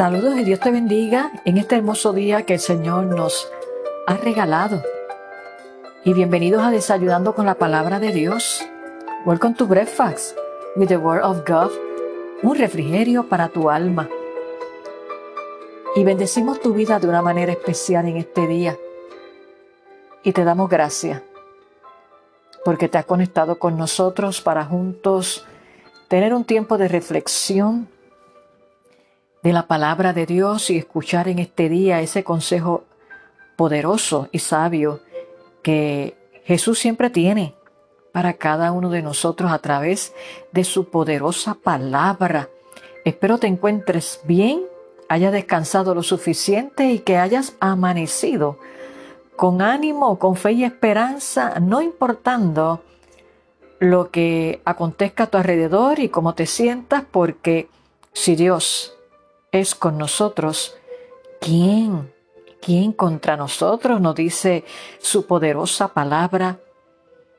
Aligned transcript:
Saludos 0.00 0.38
y 0.38 0.44
Dios 0.44 0.60
te 0.60 0.70
bendiga 0.70 1.30
en 1.44 1.58
este 1.58 1.76
hermoso 1.76 2.14
día 2.14 2.46
que 2.46 2.54
el 2.54 2.58
Señor 2.58 3.04
nos 3.04 3.52
ha 4.06 4.16
regalado. 4.16 4.82
Y 6.04 6.14
bienvenidos 6.14 6.62
a 6.62 6.70
Desayunando 6.70 7.34
con 7.34 7.44
la 7.44 7.56
Palabra 7.56 8.00
de 8.00 8.10
Dios. 8.10 8.66
Welcome 9.26 9.56
to 9.56 9.66
Breakfast 9.66 10.38
with 10.74 10.88
the 10.88 10.96
Word 10.96 11.22
of 11.22 11.46
God. 11.46 11.70
Un 12.42 12.56
refrigerio 12.56 13.28
para 13.28 13.50
tu 13.50 13.68
alma. 13.68 14.08
Y 15.94 16.02
bendecimos 16.02 16.62
tu 16.62 16.72
vida 16.72 16.98
de 16.98 17.06
una 17.06 17.20
manera 17.20 17.52
especial 17.52 18.08
en 18.08 18.16
este 18.16 18.46
día. 18.46 18.78
Y 20.22 20.32
te 20.32 20.44
damos 20.44 20.70
gracias 20.70 21.20
porque 22.64 22.88
te 22.88 22.96
has 22.96 23.04
conectado 23.04 23.58
con 23.58 23.76
nosotros 23.76 24.40
para 24.40 24.64
juntos 24.64 25.44
tener 26.08 26.32
un 26.32 26.44
tiempo 26.44 26.78
de 26.78 26.88
reflexión 26.88 27.86
de 29.42 29.52
la 29.52 29.66
palabra 29.66 30.12
de 30.12 30.26
Dios 30.26 30.70
y 30.70 30.76
escuchar 30.76 31.28
en 31.28 31.38
este 31.38 31.68
día 31.68 32.00
ese 32.00 32.24
consejo 32.24 32.84
poderoso 33.56 34.28
y 34.32 34.38
sabio 34.38 35.00
que 35.62 36.16
Jesús 36.44 36.78
siempre 36.78 37.10
tiene 37.10 37.54
para 38.12 38.34
cada 38.34 38.72
uno 38.72 38.90
de 38.90 39.02
nosotros 39.02 39.52
a 39.52 39.58
través 39.58 40.14
de 40.52 40.64
su 40.64 40.90
poderosa 40.90 41.54
palabra. 41.54 42.48
Espero 43.04 43.38
te 43.38 43.46
encuentres 43.46 44.20
bien, 44.24 44.62
hayas 45.08 45.32
descansado 45.32 45.94
lo 45.94 46.02
suficiente 46.02 46.90
y 46.90 46.98
que 46.98 47.16
hayas 47.16 47.54
amanecido 47.60 48.58
con 49.36 49.62
ánimo, 49.62 50.18
con 50.18 50.36
fe 50.36 50.52
y 50.52 50.64
esperanza, 50.64 51.60
no 51.60 51.80
importando 51.80 52.82
lo 53.78 54.10
que 54.10 54.60
acontezca 54.66 55.24
a 55.24 55.26
tu 55.28 55.38
alrededor 55.38 55.98
y 55.98 56.10
cómo 56.10 56.34
te 56.34 56.44
sientas, 56.44 57.04
porque 57.10 57.70
si 58.12 58.36
Dios 58.36 58.98
es 59.52 59.74
con 59.74 59.98
nosotros, 59.98 60.76
¿quién? 61.40 62.12
¿Quién 62.60 62.92
contra 62.92 63.36
nosotros? 63.36 64.00
Nos 64.00 64.14
dice 64.14 64.64
su 64.98 65.26
poderosa 65.26 65.88
palabra 65.88 66.58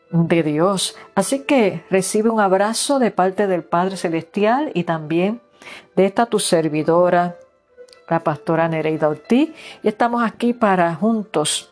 de 0.10 0.44
Dios. 0.44 0.96
Así 1.16 1.44
que 1.44 1.84
recibe 1.90 2.30
un 2.30 2.40
abrazo 2.40 3.00
de 3.00 3.12
parte 3.12 3.48
del 3.48 3.64
Padre 3.64 3.98
Celestial 3.98 4.72
y 4.74 4.84
también 4.84 5.42
de 5.96 6.06
esta 6.06 6.26
tu 6.26 6.40
servidora, 6.40 7.38
la 8.10 8.24
pastora 8.24 8.68
Nereida 8.68 9.10
Ortiz. 9.10 9.52
Y 9.84 9.88
estamos 9.88 10.24
aquí 10.24 10.54
para 10.54 10.94
juntos 10.96 11.72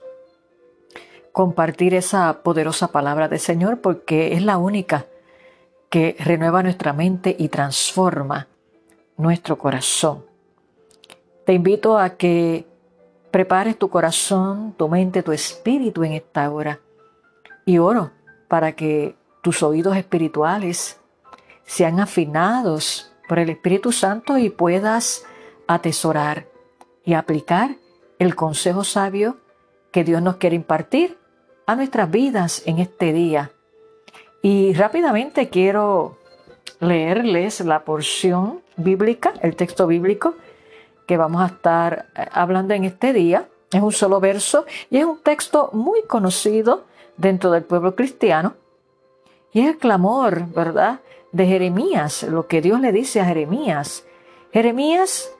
compartir 1.31 1.93
esa 1.95 2.41
poderosa 2.43 2.89
palabra 2.91 3.27
del 3.27 3.39
Señor 3.39 3.81
porque 3.81 4.33
es 4.33 4.43
la 4.43 4.57
única 4.57 5.05
que 5.89 6.15
renueva 6.19 6.61
nuestra 6.63 6.93
mente 6.93 7.35
y 7.37 7.49
transforma 7.49 8.47
nuestro 9.17 9.57
corazón. 9.57 10.28
Te 11.49 11.55
invito 11.55 11.97
a 11.97 12.11
que 12.11 12.67
prepares 13.31 13.75
tu 13.75 13.89
corazón, 13.89 14.75
tu 14.77 14.87
mente, 14.87 15.23
tu 15.23 15.31
espíritu 15.31 16.03
en 16.03 16.11
esta 16.11 16.47
hora 16.51 16.79
y 17.65 17.79
oro 17.79 18.11
para 18.47 18.73
que 18.73 19.15
tus 19.41 19.63
oídos 19.63 19.97
espirituales 19.97 20.99
sean 21.65 21.99
afinados 21.99 23.11
por 23.27 23.39
el 23.39 23.49
Espíritu 23.49 23.91
Santo 23.91 24.37
y 24.37 24.51
puedas 24.51 25.25
atesorar 25.65 26.45
y 27.03 27.15
aplicar 27.15 27.77
el 28.19 28.35
consejo 28.35 28.83
sabio 28.83 29.37
que 29.91 30.03
Dios 30.03 30.21
nos 30.21 30.35
quiere 30.35 30.55
impartir 30.55 31.17
a 31.65 31.75
nuestras 31.75 32.11
vidas 32.11 32.61
en 32.67 32.77
este 32.77 33.11
día. 33.11 33.49
Y 34.43 34.73
rápidamente 34.73 35.49
quiero 35.49 36.15
leerles 36.79 37.61
la 37.61 37.85
porción 37.85 38.61
bíblica, 38.77 39.33
el 39.41 39.55
texto 39.55 39.87
bíblico 39.87 40.35
que 41.09 41.17
vamos 41.17 41.41
a 41.41 41.47
estar 41.47 42.05
eh, 42.15 42.27
hablando 42.31 42.75
en 42.75 42.83
este 42.83 43.13
día. 43.13 43.47
Es 43.71 43.81
un 43.81 43.91
solo 43.91 44.19
verso 44.19 44.67
y 44.91 44.99
es 44.99 45.05
un 45.05 45.17
texto 45.23 45.71
muy 45.73 46.03
conocido 46.03 46.83
dentro 47.17 47.49
del 47.49 47.63
pueblo 47.63 47.95
cristiano. 47.95 48.53
Y 49.51 49.61
es 49.61 49.69
el 49.69 49.77
clamor, 49.79 50.45
¿verdad?, 50.49 50.99
de 51.31 51.47
Jeremías, 51.47 52.21
lo 52.21 52.45
que 52.45 52.61
Dios 52.61 52.79
le 52.79 52.91
dice 52.91 53.21
a 53.21 53.25
Jeremías. 53.25 54.05
Jeremías, 54.53 55.31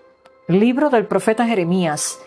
libro 0.48 0.90
del 0.90 1.06
profeta 1.06 1.46
Jeremías, 1.46 2.20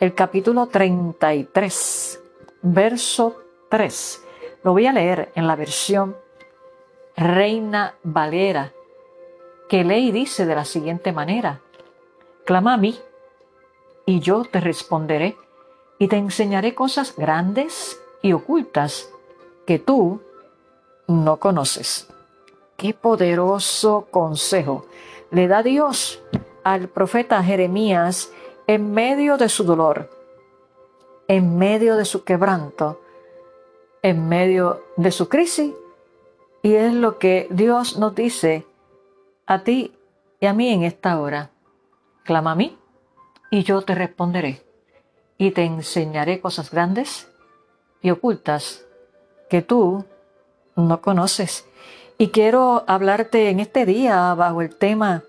el 0.00 0.12
capítulo 0.14 0.66
33, 0.66 2.20
verso 2.62 3.36
3. 3.68 4.24
Lo 4.64 4.72
voy 4.72 4.86
a 4.86 4.92
leer 4.92 5.30
en 5.36 5.46
la 5.46 5.54
versión 5.54 6.16
Reina 7.16 7.94
Valera, 8.02 8.72
que 9.68 9.84
lee 9.84 10.08
y 10.08 10.10
dice 10.10 10.46
de 10.46 10.56
la 10.56 10.64
siguiente 10.64 11.12
manera. 11.12 11.60
Clama 12.48 12.72
a 12.72 12.76
mí, 12.78 12.98
y 14.06 14.20
yo 14.20 14.42
te 14.42 14.58
responderé, 14.58 15.36
y 15.98 16.08
te 16.08 16.16
enseñaré 16.16 16.74
cosas 16.74 17.14
grandes 17.14 18.00
y 18.22 18.32
ocultas 18.32 19.10
que 19.66 19.78
tú 19.78 20.22
no 21.06 21.36
conoces. 21.36 22.08
Qué 22.78 22.94
poderoso 22.94 24.08
consejo 24.10 24.86
le 25.30 25.46
da 25.46 25.62
Dios 25.62 26.22
al 26.64 26.88
profeta 26.88 27.44
Jeremías 27.44 28.32
en 28.66 28.92
medio 28.92 29.36
de 29.36 29.50
su 29.50 29.64
dolor, 29.64 30.08
en 31.26 31.58
medio 31.58 31.96
de 31.96 32.06
su 32.06 32.24
quebranto, 32.24 32.98
en 34.00 34.26
medio 34.26 34.84
de 34.96 35.10
su 35.10 35.28
crisis. 35.28 35.74
Y 36.62 36.76
es 36.76 36.94
lo 36.94 37.18
que 37.18 37.46
Dios 37.50 37.98
nos 37.98 38.14
dice 38.14 38.64
a 39.44 39.64
ti 39.64 39.92
y 40.40 40.46
a 40.46 40.54
mí 40.54 40.72
en 40.72 40.84
esta 40.84 41.20
hora. 41.20 41.50
Clama 42.28 42.52
a 42.52 42.54
mí 42.56 42.76
y 43.50 43.62
yo 43.62 43.80
te 43.80 43.94
responderé 43.94 44.62
y 45.38 45.52
te 45.52 45.64
enseñaré 45.64 46.42
cosas 46.42 46.70
grandes 46.70 47.26
y 48.02 48.10
ocultas 48.10 48.84
que 49.48 49.62
tú 49.62 50.04
no 50.76 51.00
conoces. 51.00 51.64
Y 52.18 52.28
quiero 52.28 52.84
hablarte 52.86 53.48
en 53.48 53.60
este 53.60 53.86
día 53.86 54.34
bajo 54.34 54.60
el 54.60 54.76
tema 54.76 55.24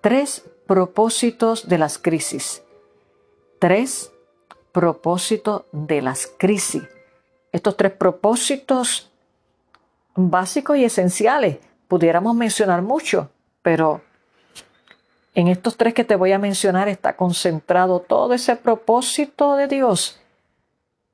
tres 0.00 0.44
propósitos 0.66 1.68
de 1.68 1.78
las 1.78 1.98
crisis. 1.98 2.64
Tres 3.60 4.10
propósitos 4.72 5.66
de 5.70 6.02
las 6.02 6.26
crisis. 6.26 6.82
Estos 7.52 7.76
tres 7.76 7.92
propósitos 7.92 9.12
básicos 10.16 10.78
y 10.78 10.84
esenciales. 10.84 11.58
Pudiéramos 11.86 12.34
mencionar 12.34 12.82
mucho, 12.82 13.30
pero 13.62 14.00
en 15.34 15.48
estos 15.48 15.76
tres 15.76 15.94
que 15.94 16.04
te 16.04 16.16
voy 16.16 16.32
a 16.32 16.38
mencionar 16.38 16.88
está 16.88 17.16
concentrado 17.16 18.00
todo 18.00 18.34
ese 18.34 18.56
propósito 18.56 19.56
de 19.56 19.66
Dios. 19.66 20.20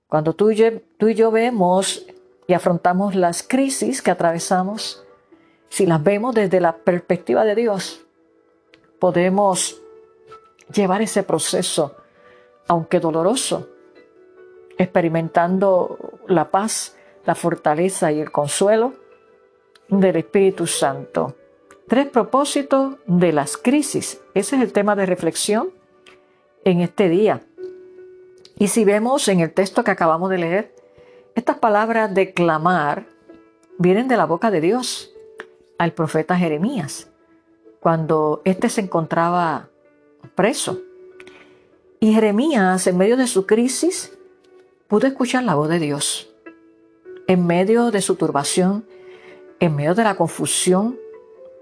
Cuando 0.08 0.34
tú 0.34 0.50
y, 0.50 0.56
yo, 1.14 1.30
vemos 1.30 2.04
y 2.46 2.52
afrontamos 2.52 3.14
las 3.14 3.42
crisis 3.42 4.02
que 4.02 4.10
atravesamos, 4.10 5.04
si 5.68 5.86
las 5.86 6.02
vemos 6.02 6.34
desde 6.34 6.60
la 6.60 6.76
perspectiva 6.76 7.44
de 7.44 7.54
Dios, 7.54 8.04
podemos 8.98 9.80
llevar 10.74 11.00
ese 11.00 11.22
proceso, 11.22 11.96
aunque 12.66 13.00
doloroso, 13.00 13.68
experimentando 14.76 15.96
la 16.26 16.50
paz, 16.50 16.96
la 17.24 17.34
fortaleza 17.34 18.12
y 18.12 18.20
el 18.20 18.30
consuelo 18.30 18.94
del 19.88 20.16
Espíritu 20.16 20.66
Santo. 20.66 21.36
Tres 21.90 22.06
propósitos 22.06 22.94
de 23.08 23.32
las 23.32 23.56
crisis. 23.56 24.20
Ese 24.34 24.54
es 24.54 24.62
el 24.62 24.72
tema 24.72 24.94
de 24.94 25.06
reflexión 25.06 25.70
en 26.64 26.82
este 26.82 27.08
día. 27.08 27.42
Y 28.56 28.68
si 28.68 28.84
vemos 28.84 29.26
en 29.26 29.40
el 29.40 29.52
texto 29.52 29.82
que 29.82 29.90
acabamos 29.90 30.30
de 30.30 30.38
leer, 30.38 30.74
estas 31.34 31.58
palabras 31.58 32.14
de 32.14 32.32
clamar 32.32 33.08
vienen 33.76 34.06
de 34.06 34.16
la 34.16 34.24
boca 34.24 34.52
de 34.52 34.60
Dios 34.60 35.10
al 35.78 35.92
profeta 35.92 36.36
Jeremías, 36.36 37.10
cuando 37.80 38.40
éste 38.44 38.68
se 38.68 38.82
encontraba 38.82 39.68
preso. 40.36 40.80
Y 41.98 42.14
Jeremías, 42.14 42.86
en 42.86 42.98
medio 42.98 43.16
de 43.16 43.26
su 43.26 43.46
crisis, 43.46 44.16
pudo 44.86 45.08
escuchar 45.08 45.42
la 45.42 45.56
voz 45.56 45.68
de 45.68 45.80
Dios. 45.80 46.32
En 47.26 47.48
medio 47.48 47.90
de 47.90 48.00
su 48.00 48.14
turbación, 48.14 48.86
en 49.58 49.74
medio 49.74 49.96
de 49.96 50.04
la 50.04 50.14
confusión, 50.14 50.99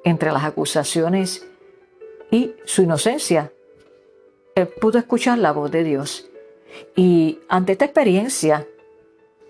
entre 0.05 0.33
las 0.33 0.45
acusaciones 0.45 1.47
y 2.31 2.55
su 2.65 2.83
inocencia. 2.83 3.53
Él 4.55 4.69
pudo 4.69 4.99
escuchar 4.99 5.39
la 5.39 5.53
voz 5.53 5.71
de 5.71 5.85
Dios. 5.85 6.29
Y 6.95 7.41
ante 7.49 7.73
esta 7.73 7.85
experiencia 7.85 8.67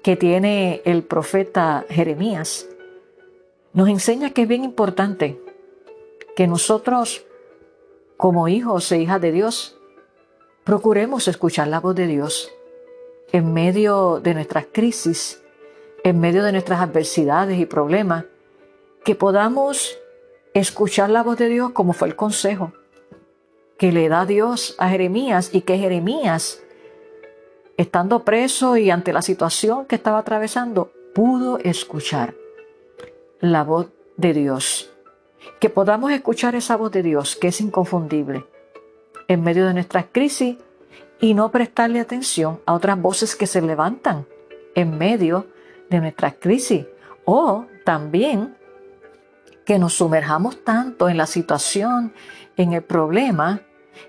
que 0.02 0.16
tiene 0.16 0.82
el 0.84 1.02
profeta 1.02 1.84
Jeremías, 1.88 2.68
nos 3.72 3.88
enseña 3.88 4.30
que 4.30 4.42
es 4.42 4.48
bien 4.48 4.64
importante 4.64 5.40
que 6.36 6.46
nosotros, 6.46 7.24
como 8.16 8.48
hijos 8.48 8.90
e 8.92 8.98
hijas 8.98 9.20
de 9.20 9.32
Dios, 9.32 9.76
procuremos 10.64 11.28
escuchar 11.28 11.68
la 11.68 11.80
voz 11.80 11.94
de 11.94 12.06
Dios 12.06 12.50
en 13.32 13.52
medio 13.52 14.20
de 14.20 14.34
nuestras 14.34 14.66
crisis, 14.72 15.42
en 16.04 16.20
medio 16.20 16.44
de 16.44 16.52
nuestras 16.52 16.80
adversidades 16.80 17.58
y 17.58 17.66
problemas, 17.66 18.24
que 19.04 19.14
podamos 19.14 19.98
escuchar 20.54 21.10
la 21.10 21.22
voz 21.22 21.38
de 21.38 21.48
Dios 21.48 21.70
como 21.72 21.92
fue 21.92 22.08
el 22.08 22.16
consejo 22.16 22.72
que 23.78 23.92
le 23.92 24.08
da 24.08 24.26
Dios 24.26 24.74
a 24.78 24.88
Jeremías 24.88 25.50
y 25.52 25.62
que 25.62 25.78
Jeremías, 25.78 26.60
estando 27.76 28.24
preso 28.24 28.76
y 28.76 28.90
ante 28.90 29.12
la 29.12 29.22
situación 29.22 29.86
que 29.86 29.94
estaba 29.94 30.18
atravesando, 30.18 30.90
pudo 31.14 31.58
escuchar 31.58 32.34
la 33.40 33.62
voz 33.62 33.88
de 34.16 34.34
Dios. 34.34 34.90
Que 35.60 35.70
podamos 35.70 36.10
escuchar 36.10 36.56
esa 36.56 36.76
voz 36.76 36.90
de 36.90 37.04
Dios 37.04 37.36
que 37.36 37.48
es 37.48 37.60
inconfundible 37.60 38.44
en 39.28 39.42
medio 39.42 39.66
de 39.66 39.74
nuestras 39.74 40.06
crisis 40.10 40.56
y 41.20 41.34
no 41.34 41.50
prestarle 41.52 42.00
atención 42.00 42.60
a 42.66 42.74
otras 42.74 43.00
voces 43.00 43.36
que 43.36 43.46
se 43.46 43.62
levantan 43.62 44.26
en 44.74 44.98
medio 44.98 45.46
de 45.88 46.00
nuestras 46.00 46.34
crisis. 46.34 46.86
O 47.24 47.66
también 47.84 48.56
que 49.68 49.78
nos 49.78 49.92
sumerjamos 49.92 50.64
tanto 50.64 51.10
en 51.10 51.18
la 51.18 51.26
situación, 51.26 52.14
en 52.56 52.72
el 52.72 52.82
problema, 52.82 53.60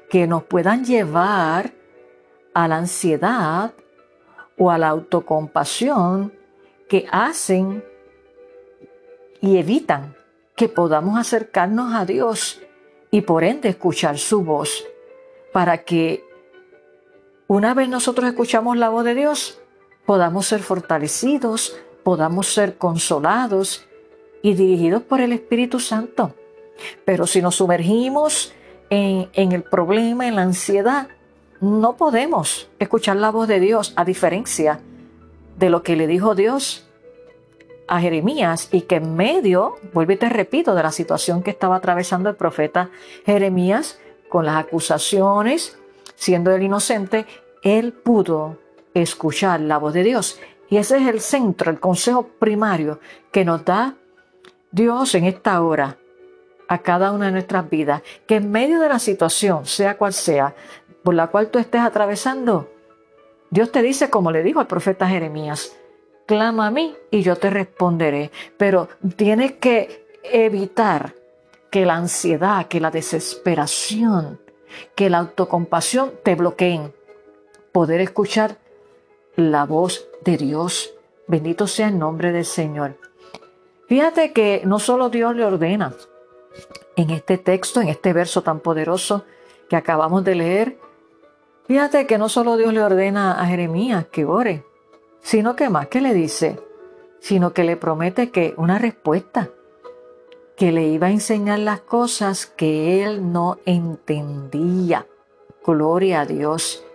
que 0.10 0.26
nos 0.26 0.44
puedan 0.44 0.86
llevar 0.86 1.74
a 2.54 2.70
la 2.70 2.78
ansiedad 2.78 3.74
o 4.58 4.72
a 4.72 4.78
la 4.78 4.88
autocompasión 4.88 6.32
que 6.88 7.08
hacen 7.12 7.84
y 9.42 9.58
evitan 9.58 10.16
que 10.56 10.70
podamos 10.70 11.20
acercarnos 11.20 11.94
a 11.94 12.06
Dios 12.06 12.62
y 13.12 13.20
por 13.20 13.44
ende 13.44 13.68
escuchar 13.68 14.18
su 14.18 14.46
voz, 14.46 14.86
para 15.52 15.80
que 15.80 16.24
una 17.48 17.74
vez 17.74 17.90
nosotros 17.90 18.30
escuchamos 18.30 18.78
la 18.78 18.88
voz 18.88 19.04
de 19.04 19.14
Dios, 19.14 19.60
podamos 20.06 20.46
ser 20.48 20.62
fortalecidos, 20.62 21.76
podamos 22.06 22.48
ser 22.48 22.78
consolados 22.78 23.89
y 24.42 24.54
dirigidos 24.54 25.04
por 25.04 25.22
el 25.22 25.32
Espíritu 25.34 25.80
Santo. 25.80 26.34
Pero 27.06 27.28
si 27.28 27.42
nos 27.42 27.56
sumergimos 27.56 28.54
en, 28.90 29.30
en, 29.34 29.52
el 29.52 29.64
problema, 29.64 30.28
en 30.28 30.36
la 30.36 30.44
ansiedad, 30.44 31.08
no 31.62 31.98
podemos 31.98 32.70
escuchar 32.80 33.18
la 33.18 33.32
voz 33.32 33.48
de 33.48 33.60
Dios 33.60 33.94
a 33.96 34.06
diferencia 34.06 34.80
de 35.58 35.70
lo 35.70 35.84
que 35.84 35.96
le 35.96 36.08
dijo 36.08 36.36
Dios 36.36 36.90
a 37.90 38.00
Jeremías 38.00 38.70
y 38.72 38.82
que 38.82 38.96
en 38.96 39.16
medio, 39.16 39.76
vuelvo 39.94 40.14
y 40.14 40.18
te 40.18 40.30
repito, 40.30 40.76
de 40.76 40.84
la 40.84 40.92
situación 40.92 41.44
que 41.44 41.50
estaba 41.50 41.76
atravesando 41.76 42.30
el 42.30 42.36
profeta 42.36 42.92
Jeremías 43.26 44.00
con 44.30 44.46
las 44.46 44.56
acusaciones, 44.58 45.78
siendo 46.16 46.52
él 46.52 46.64
inocente, 46.64 47.26
él 47.64 47.92
pudo 47.94 48.58
escuchar 48.94 49.60
la 49.62 49.78
voz 49.78 49.94
de 49.94 50.04
Dios. 50.04 50.40
Y 50.70 50.78
ese 50.78 50.98
es 50.98 51.08
el 51.08 51.20
centro, 51.20 51.72
el 51.72 51.80
consejo 51.80 52.28
primario 52.40 53.00
que 53.32 53.44
nos 53.44 53.66
da 53.66 53.96
Dios 54.72 55.16
en 55.16 55.26
esta 55.26 55.62
hora 55.62 55.98
a 56.68 56.78
cada 56.80 57.12
una 57.12 57.28
de 57.28 57.32
nuestras 57.32 57.70
vidas, 57.70 58.04
que 58.28 58.36
en 58.36 58.52
medio 58.52 58.80
de 58.80 58.90
la 58.90 59.00
situación, 59.00 59.66
sea 59.66 59.98
cual 59.98 60.14
sea, 60.14 60.56
por 61.04 61.16
la 61.16 61.28
cual 61.28 61.50
tú 61.50 61.58
estés 61.58 61.82
atravesando, 61.82 62.70
Dios 63.50 63.72
te 63.72 63.82
dice, 63.82 64.10
como 64.12 64.32
le 64.32 64.44
dijo 64.44 64.60
al 64.60 64.68
profeta 64.68 65.08
Jeremías, 65.08 65.76
clama 66.28 66.68
a 66.68 66.72
mí 66.72 66.96
y 67.10 67.24
yo 67.24 67.36
te 67.36 67.50
responderé. 67.50 68.30
Pero 68.58 68.88
tienes 69.16 69.54
que 69.54 70.06
evitar 70.24 71.16
que 71.72 71.86
la 71.86 71.96
ansiedad, 71.96 72.68
que 72.68 72.80
la 72.80 72.92
desesperación, 72.92 74.40
que 74.96 75.10
la 75.10 75.18
autocompasión 75.18 76.14
te 76.24 76.36
bloqueen. 76.36 76.94
Poder 77.72 78.02
escuchar 78.02 78.58
la 79.36 79.66
voz 79.66 80.08
de 80.24 80.38
Dios. 80.38 80.94
Bendito 81.28 81.66
sea 81.66 81.88
el 81.88 81.98
nombre 81.98 82.32
del 82.32 82.46
Señor. 82.46 82.98
Fíjate 83.90 84.34
que 84.34 84.62
no 84.66 84.78
solo 84.78 85.10
Dios 85.10 85.36
le 85.36 85.44
ordena 85.44 85.96
en 86.96 87.10
este 87.10 87.40
texto, 87.40 87.82
en 87.82 87.88
este 87.88 88.14
verso 88.14 88.44
tan 88.44 88.60
poderoso 88.60 89.26
que 89.68 89.76
acabamos 89.76 90.24
de 90.24 90.36
leer, 90.36 90.80
fíjate 91.66 92.06
que 92.06 92.20
no 92.20 92.30
solo 92.30 92.56
Dios 92.56 92.72
le 92.72 92.84
ordena 92.84 93.42
a 93.42 93.48
Jeremías 93.48 94.06
que 94.12 94.26
ore, 94.26 94.64
sino 95.22 95.56
que 95.56 95.70
más 95.70 95.88
que 95.88 96.02
le 96.02 96.14
dice, 96.14 96.60
sino 97.20 97.52
que 97.52 97.64
le 97.64 97.78
promete 97.78 98.30
que 98.30 98.54
una 98.58 98.78
respuesta, 98.78 99.50
que 100.56 100.72
le 100.72 100.84
iba 100.84 101.08
a 101.08 101.12
enseñar 101.12 101.58
las 101.58 101.82
cosas 101.82 102.46
que 102.46 103.04
él 103.04 103.32
no 103.32 103.58
entendía. 103.66 105.08
Gloria 105.66 106.22
a 106.22 106.26
Dios. 106.28 106.86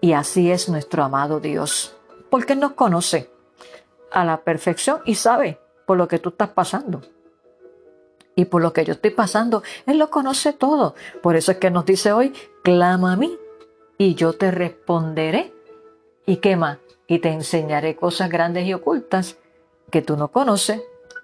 Y 0.00 0.12
así 0.12 0.50
es 0.50 0.68
nuestro 0.68 1.04
amado 1.04 1.38
Dios, 1.38 1.96
porque 2.30 2.56
nos 2.56 2.72
conoce 2.72 3.30
a 4.10 4.24
la 4.24 4.38
perfección 4.38 5.02
y 5.04 5.14
sabe 5.14 5.60
por 5.86 5.96
lo 5.96 6.08
que 6.08 6.18
tú 6.18 6.28
estás 6.28 6.50
pasando. 6.50 7.00
Y 8.34 8.44
por 8.44 8.60
lo 8.60 8.74
que 8.74 8.84
yo 8.84 8.92
estoy 8.92 9.12
pasando, 9.12 9.62
Él 9.86 9.98
lo 9.98 10.10
conoce 10.10 10.52
todo. 10.52 10.94
Por 11.22 11.36
eso 11.36 11.52
es 11.52 11.58
que 11.58 11.70
nos 11.70 11.86
dice 11.86 12.12
hoy, 12.12 12.34
clama 12.62 13.14
a 13.14 13.16
mí 13.16 13.38
y 13.96 14.14
yo 14.14 14.34
te 14.34 14.50
responderé. 14.50 15.54
¿Y 16.26 16.36
qué 16.36 16.56
más? 16.56 16.78
y 17.06 17.20
te 17.20 17.30
enseñaré 17.30 17.96
cosas 17.96 18.30
grandes 18.30 18.66
y 18.66 18.74
ocultas 18.74 19.38
que 19.90 20.02
tú 20.02 20.16
no 20.16 20.28
conoces. 20.28 20.82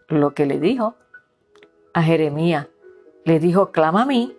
Lo 0.08 0.34
que 0.34 0.46
le 0.46 0.58
dijo 0.58 0.94
a 1.94 2.02
Jeremías, 2.02 2.68
le 3.24 3.38
dijo, 3.38 3.72
clama 3.72 4.02
a 4.02 4.06
mí, 4.06 4.36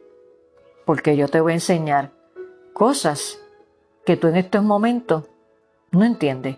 porque 0.85 1.15
yo 1.15 1.27
te 1.27 1.41
voy 1.41 1.53
a 1.53 1.55
enseñar 1.55 2.11
cosas 2.73 3.39
que 4.05 4.17
tú 4.17 4.27
en 4.27 4.37
estos 4.37 4.63
momentos 4.63 5.25
no 5.91 6.03
entiendes. 6.03 6.57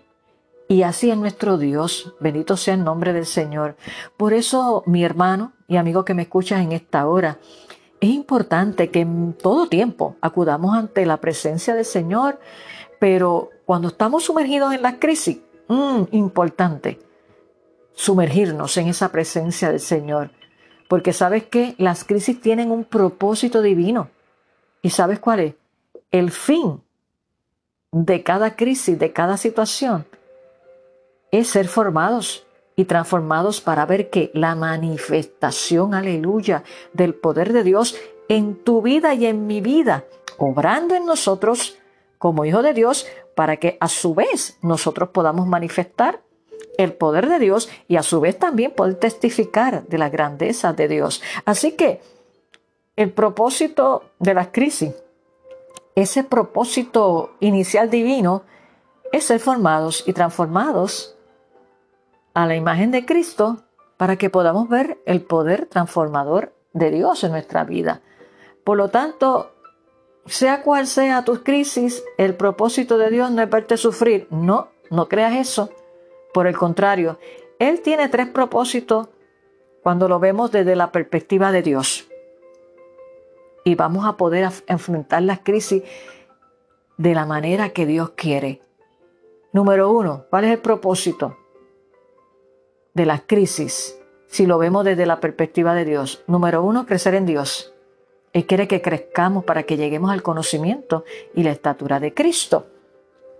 Y 0.68 0.82
así 0.82 1.10
es 1.10 1.16
nuestro 1.16 1.58
Dios, 1.58 2.14
bendito 2.18 2.56
sea 2.56 2.74
el 2.74 2.82
nombre 2.82 3.12
del 3.12 3.26
Señor. 3.26 3.76
Por 4.16 4.32
eso, 4.32 4.82
mi 4.86 5.04
hermano 5.04 5.52
y 5.68 5.76
amigo 5.76 6.04
que 6.04 6.14
me 6.14 6.22
escuchas 6.22 6.60
en 6.60 6.72
esta 6.72 7.06
hora, 7.06 7.38
es 8.00 8.10
importante 8.10 8.90
que 8.90 9.00
en 9.00 9.32
todo 9.34 9.68
tiempo 9.68 10.16
acudamos 10.20 10.76
ante 10.76 11.06
la 11.06 11.18
presencia 11.18 11.74
del 11.74 11.84
Señor, 11.84 12.40
pero 12.98 13.50
cuando 13.64 13.88
estamos 13.88 14.24
sumergidos 14.24 14.74
en 14.74 14.82
la 14.82 14.98
crisis, 14.98 15.38
mm, 15.68 16.02
importante 16.12 16.98
sumergirnos 17.94 18.76
en 18.76 18.88
esa 18.88 19.10
presencia 19.10 19.70
del 19.70 19.80
Señor. 19.80 20.30
Porque 20.88 21.12
sabes 21.12 21.44
que 21.44 21.74
las 21.78 22.04
crisis 22.04 22.40
tienen 22.40 22.70
un 22.70 22.84
propósito 22.84 23.62
divino. 23.62 24.10
¿Y 24.82 24.90
sabes 24.90 25.18
cuál 25.18 25.40
es? 25.40 25.54
El 26.10 26.30
fin 26.30 26.82
de 27.90 28.22
cada 28.22 28.54
crisis, 28.54 28.98
de 28.98 29.12
cada 29.12 29.36
situación, 29.36 30.06
es 31.30 31.48
ser 31.48 31.68
formados 31.68 32.46
y 32.76 32.84
transformados 32.84 33.60
para 33.60 33.86
ver 33.86 34.10
que 34.10 34.30
la 34.34 34.54
manifestación, 34.54 35.94
aleluya, 35.94 36.62
del 36.92 37.14
poder 37.14 37.52
de 37.52 37.64
Dios 37.64 37.96
en 38.28 38.56
tu 38.56 38.82
vida 38.82 39.14
y 39.14 39.26
en 39.26 39.46
mi 39.46 39.60
vida, 39.60 40.04
obrando 40.36 40.94
en 40.94 41.06
nosotros 41.06 41.78
como 42.18 42.44
hijo 42.44 42.62
de 42.62 42.74
Dios, 42.74 43.06
para 43.34 43.56
que 43.56 43.76
a 43.80 43.88
su 43.88 44.14
vez 44.14 44.58
nosotros 44.62 45.10
podamos 45.10 45.46
manifestar 45.46 46.22
el 46.78 46.92
poder 46.92 47.28
de 47.28 47.38
Dios 47.38 47.68
y 47.88 47.96
a 47.96 48.02
su 48.02 48.20
vez 48.20 48.38
también 48.38 48.72
poder 48.72 48.96
testificar 48.96 49.86
de 49.86 49.98
la 49.98 50.08
grandeza 50.08 50.72
de 50.72 50.88
Dios. 50.88 51.22
Así 51.44 51.72
que 51.72 52.00
el 52.96 53.12
propósito 53.12 54.04
de 54.18 54.34
las 54.34 54.48
crisis, 54.48 54.94
ese 55.94 56.24
propósito 56.24 57.34
inicial 57.40 57.90
divino, 57.90 58.42
es 59.12 59.24
ser 59.24 59.40
formados 59.40 60.04
y 60.06 60.12
transformados 60.12 61.15
a 62.36 62.44
la 62.44 62.54
imagen 62.54 62.90
de 62.90 63.06
Cristo 63.06 63.62
para 63.96 64.16
que 64.16 64.28
podamos 64.28 64.68
ver 64.68 64.98
el 65.06 65.22
poder 65.22 65.64
transformador 65.64 66.52
de 66.74 66.90
Dios 66.90 67.24
en 67.24 67.30
nuestra 67.30 67.64
vida. 67.64 68.02
Por 68.62 68.76
lo 68.76 68.90
tanto, 68.90 69.52
sea 70.26 70.60
cual 70.60 70.86
sea 70.86 71.24
tus 71.24 71.38
crisis, 71.38 72.04
el 72.18 72.34
propósito 72.34 72.98
de 72.98 73.08
Dios 73.08 73.30
no 73.30 73.40
es 73.40 73.48
verte 73.48 73.78
sufrir. 73.78 74.28
No, 74.28 74.68
no 74.90 75.08
creas 75.08 75.34
eso. 75.34 75.70
Por 76.34 76.46
el 76.46 76.54
contrario, 76.58 77.18
Él 77.58 77.80
tiene 77.80 78.10
tres 78.10 78.28
propósitos 78.28 79.08
cuando 79.82 80.06
lo 80.06 80.20
vemos 80.20 80.52
desde 80.52 80.76
la 80.76 80.92
perspectiva 80.92 81.52
de 81.52 81.62
Dios. 81.62 82.06
Y 83.64 83.76
vamos 83.76 84.04
a 84.04 84.18
poder 84.18 84.50
enfrentar 84.66 85.22
las 85.22 85.38
crisis 85.38 85.84
de 86.98 87.14
la 87.14 87.24
manera 87.24 87.70
que 87.70 87.86
Dios 87.86 88.10
quiere. 88.10 88.60
Número 89.54 89.90
uno, 89.90 90.26
¿cuál 90.28 90.44
es 90.44 90.50
el 90.50 90.58
propósito 90.58 91.34
de 92.96 93.04
las 93.06 93.20
crisis 93.26 93.98
si 94.26 94.46
lo 94.46 94.58
vemos 94.58 94.84
desde 94.84 95.06
la 95.06 95.20
perspectiva 95.20 95.74
de 95.74 95.84
Dios? 95.84 96.24
Número 96.26 96.64
uno, 96.64 96.86
crecer 96.86 97.14
en 97.14 97.26
Dios. 97.26 97.74
Él 98.32 98.46
quiere 98.46 98.66
que 98.66 98.82
crezcamos 98.82 99.44
para 99.44 99.62
que 99.62 99.76
lleguemos 99.76 100.10
al 100.10 100.22
conocimiento 100.22 101.04
y 101.34 101.42
la 101.42 101.52
estatura 101.52 102.00
de 102.00 102.12
Cristo. 102.12 102.66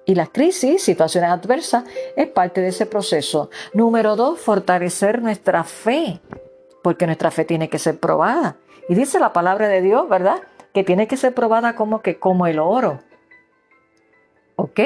Y 0.04 0.14
las 0.14 0.28
crisis, 0.28 0.82
situaciones 0.82 1.30
adversas, 1.30 1.84
es 2.16 2.28
parte 2.28 2.60
de 2.60 2.68
ese 2.68 2.86
proceso. 2.86 3.50
Número 3.72 4.14
dos, 4.14 4.38
fortalecer 4.38 5.20
nuestra 5.20 5.64
fe, 5.64 6.20
porque 6.82 7.06
nuestra 7.06 7.30
fe 7.30 7.44
tiene 7.44 7.68
que 7.68 7.78
ser 7.78 7.98
probada. 7.98 8.58
Y 8.88 8.94
dice 8.94 9.18
la 9.18 9.32
palabra 9.32 9.68
de 9.68 9.80
Dios, 9.80 10.08
¿verdad? 10.08 10.42
Que 10.72 10.84
tiene 10.84 11.08
que 11.08 11.16
ser 11.16 11.34
probada 11.34 11.74
como 11.74 12.02
que 12.02 12.18
como 12.18 12.46
el 12.46 12.58
oro. 12.58 13.00
¿Ok? 14.54 14.80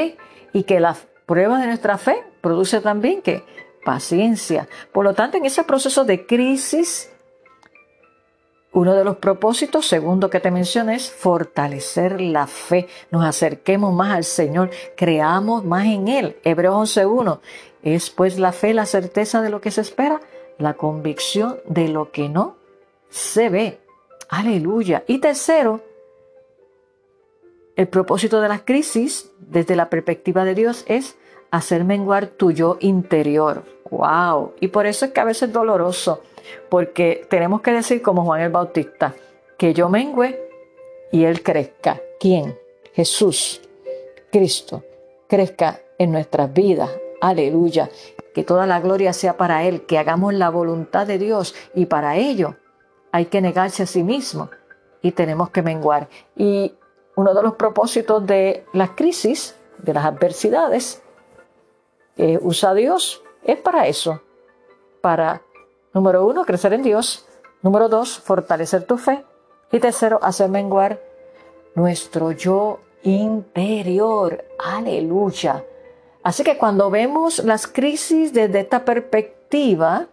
Y 0.53 0.63
que 0.63 0.81
la 0.81 0.97
prueba 1.27 1.61
de 1.61 1.67
nuestra 1.67 1.99
fe 1.99 2.25
produce 2.41 2.81
también 2.81 3.21
que 3.21 3.45
paciencia. 3.85 4.69
Por 4.93 5.05
lo 5.05 5.15
tanto, 5.15 5.37
en 5.37 5.45
ese 5.45 5.65
proceso 5.65 6.05
de 6.05 6.27
crisis 6.27 7.11
Uno 8.73 8.95
de 8.95 9.03
los 9.03 9.17
propósitos, 9.17 9.87
segundo 9.87 10.31
que 10.31 10.39
te 10.39 10.53
mencioné, 10.53 10.95
es 10.95 11.11
fortalecer 11.11 12.21
la 12.21 12.47
fe. 12.47 12.87
Nos 13.11 13.25
acerquemos 13.25 13.93
más 13.93 14.15
al 14.15 14.23
Señor, 14.23 14.71
creamos 14.97 15.65
más 15.65 15.87
en 15.87 16.07
Él. 16.07 16.37
Hebreos 16.45 16.97
11.1. 16.97 17.41
Es 17.83 18.11
pues 18.11 18.39
la 18.39 18.53
fe 18.53 18.73
la 18.73 18.87
certeza 18.87 19.43
de 19.43 19.51
lo 19.51 19.61
que 19.61 19.73
se 19.73 19.81
espera, 19.81 20.21
la 20.59 20.75
convicción 20.75 21.59
de 21.67 21.89
lo 21.89 22.13
que 22.13 22.29
no 22.29 22.59
se 23.09 23.49
ve. 23.49 23.81
Aleluya. 24.29 25.03
Y 25.09 25.19
tercero, 25.19 25.83
el 27.75 27.89
propósito 27.89 28.41
de 28.41 28.49
las 28.49 28.63
crisis 28.63 29.33
desde 29.39 29.75
la 29.75 29.91
perspectiva 29.91 30.45
de 30.45 30.55
Dios 30.55 30.85
es 30.87 31.17
hacer 31.51 31.85
menguar 31.85 32.27
tu 32.27 32.53
yo 32.53 32.77
interior. 32.81 33.65
¡Wow! 33.91 34.55
Y 34.61 34.69
por 34.69 34.87
eso 34.87 35.07
es 35.07 35.13
que 35.13 35.21
a 35.21 35.25
veces 35.25 35.49
es 35.49 35.53
doloroso 35.53 36.23
porque 36.69 37.27
tenemos 37.29 37.61
que 37.61 37.73
decir 37.73 38.03
como 38.03 38.25
Juan 38.25 38.41
el 38.41 38.51
Bautista, 38.51 39.15
que 39.57 39.75
yo 39.75 39.89
mengüe 39.89 40.41
y 41.13 41.25
Él 41.25 41.43
crezca. 41.43 42.01
¿Quién? 42.19 42.59
Jesús, 42.93 43.61
Cristo, 44.31 44.85
crezca 45.29 45.81
en 45.99 46.13
nuestras 46.13 46.53
vidas. 46.53 46.91
Aleluya. 47.21 47.91
Que 48.35 48.45
toda 48.45 48.67
la 48.67 48.81
gloria 48.81 49.13
sea 49.13 49.37
para 49.37 49.65
Él, 49.65 49.87
que 49.87 49.99
hagamos 49.99 50.35
la 50.35 50.51
voluntad 50.51 51.07
de 51.07 51.19
Dios 51.19 51.55
y 51.75 51.87
para 51.87 52.17
ello 52.17 52.57
hay 53.13 53.27
que 53.27 53.41
negarse 53.41 53.83
a 53.83 53.87
sí 53.87 54.05
mismo 54.05 54.51
y 55.03 55.13
tenemos 55.13 55.51
que 55.51 55.63
menguar. 55.63 56.09
Y 56.37 56.75
uno 57.17 57.35
de 57.35 57.43
los 57.43 57.55
propósitos 57.55 58.25
de 58.27 58.65
las 58.73 58.91
crisis, 58.91 59.57
de 59.79 59.95
las 59.95 60.05
adversidades, 60.05 61.03
usa 62.43 62.75
Dios, 62.75 63.23
es 63.45 63.59
para 63.59 63.87
eso, 63.87 64.21
para 65.01 65.43
Número 65.93 66.25
uno, 66.25 66.45
crecer 66.45 66.73
en 66.73 66.83
Dios. 66.83 67.27
Número 67.63 67.89
dos, 67.89 68.19
fortalecer 68.21 68.85
tu 68.85 68.97
fe. 68.97 69.25
Y 69.73 69.81
tercero, 69.81 70.21
hacer 70.23 70.49
menguar 70.49 71.01
nuestro 71.75 72.33
yo 72.33 72.81
interior. 73.03 74.45
Aleluya. 74.59 75.65
Así 76.23 76.45
que 76.45 76.59
cuando 76.59 76.91
vemos 76.91 77.41
las 77.41 77.67
crisis 77.67 78.33
desde 78.33 78.61
esta 78.61 78.85
perspectiva, 78.85 80.07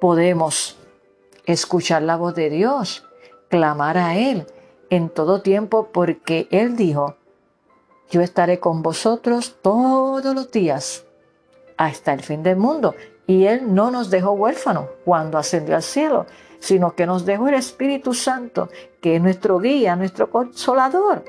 podemos 0.00 0.78
escuchar 1.44 2.02
la 2.02 2.16
voz 2.16 2.34
de 2.34 2.50
Dios, 2.50 3.04
clamar 3.48 3.98
a 3.98 4.16
Él 4.16 4.46
en 4.90 5.10
todo 5.10 5.42
tiempo, 5.42 5.88
porque 5.92 6.48
Él 6.50 6.76
dijo, 6.76 7.16
yo 8.10 8.22
estaré 8.22 8.58
con 8.58 8.82
vosotros 8.82 9.56
todos 9.62 10.34
los 10.34 10.50
días 10.50 11.04
hasta 11.76 12.12
el 12.12 12.22
fin 12.22 12.42
del 12.42 12.56
mundo. 12.56 12.94
Y 13.26 13.44
Él 13.44 13.74
no 13.74 13.90
nos 13.90 14.10
dejó 14.10 14.32
huérfanos 14.32 14.86
cuando 15.04 15.38
ascendió 15.38 15.76
al 15.76 15.82
cielo, 15.82 16.26
sino 16.58 16.94
que 16.94 17.06
nos 17.06 17.26
dejó 17.26 17.48
el 17.48 17.54
Espíritu 17.54 18.14
Santo, 18.14 18.68
que 19.00 19.16
es 19.16 19.22
nuestro 19.22 19.58
guía, 19.58 19.96
nuestro 19.96 20.30
consolador, 20.30 21.24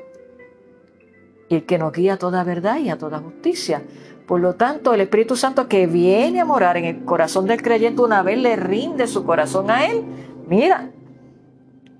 y 1.48 1.56
el 1.56 1.66
que 1.66 1.78
nos 1.78 1.92
guía 1.92 2.14
a 2.14 2.16
toda 2.16 2.42
verdad 2.44 2.78
y 2.78 2.90
a 2.90 2.98
toda 2.98 3.18
justicia. 3.18 3.82
Por 4.26 4.40
lo 4.40 4.54
tanto, 4.54 4.94
el 4.94 5.00
Espíritu 5.00 5.36
Santo 5.36 5.68
que 5.68 5.86
viene 5.86 6.40
a 6.40 6.44
morar 6.44 6.76
en 6.76 6.84
el 6.84 7.04
corazón 7.04 7.46
del 7.46 7.62
creyente 7.62 8.02
una 8.02 8.22
vez 8.22 8.38
le 8.38 8.56
rinde 8.56 9.06
su 9.06 9.24
corazón 9.24 9.70
a 9.70 9.86
Él, 9.86 10.04
mira, 10.46 10.90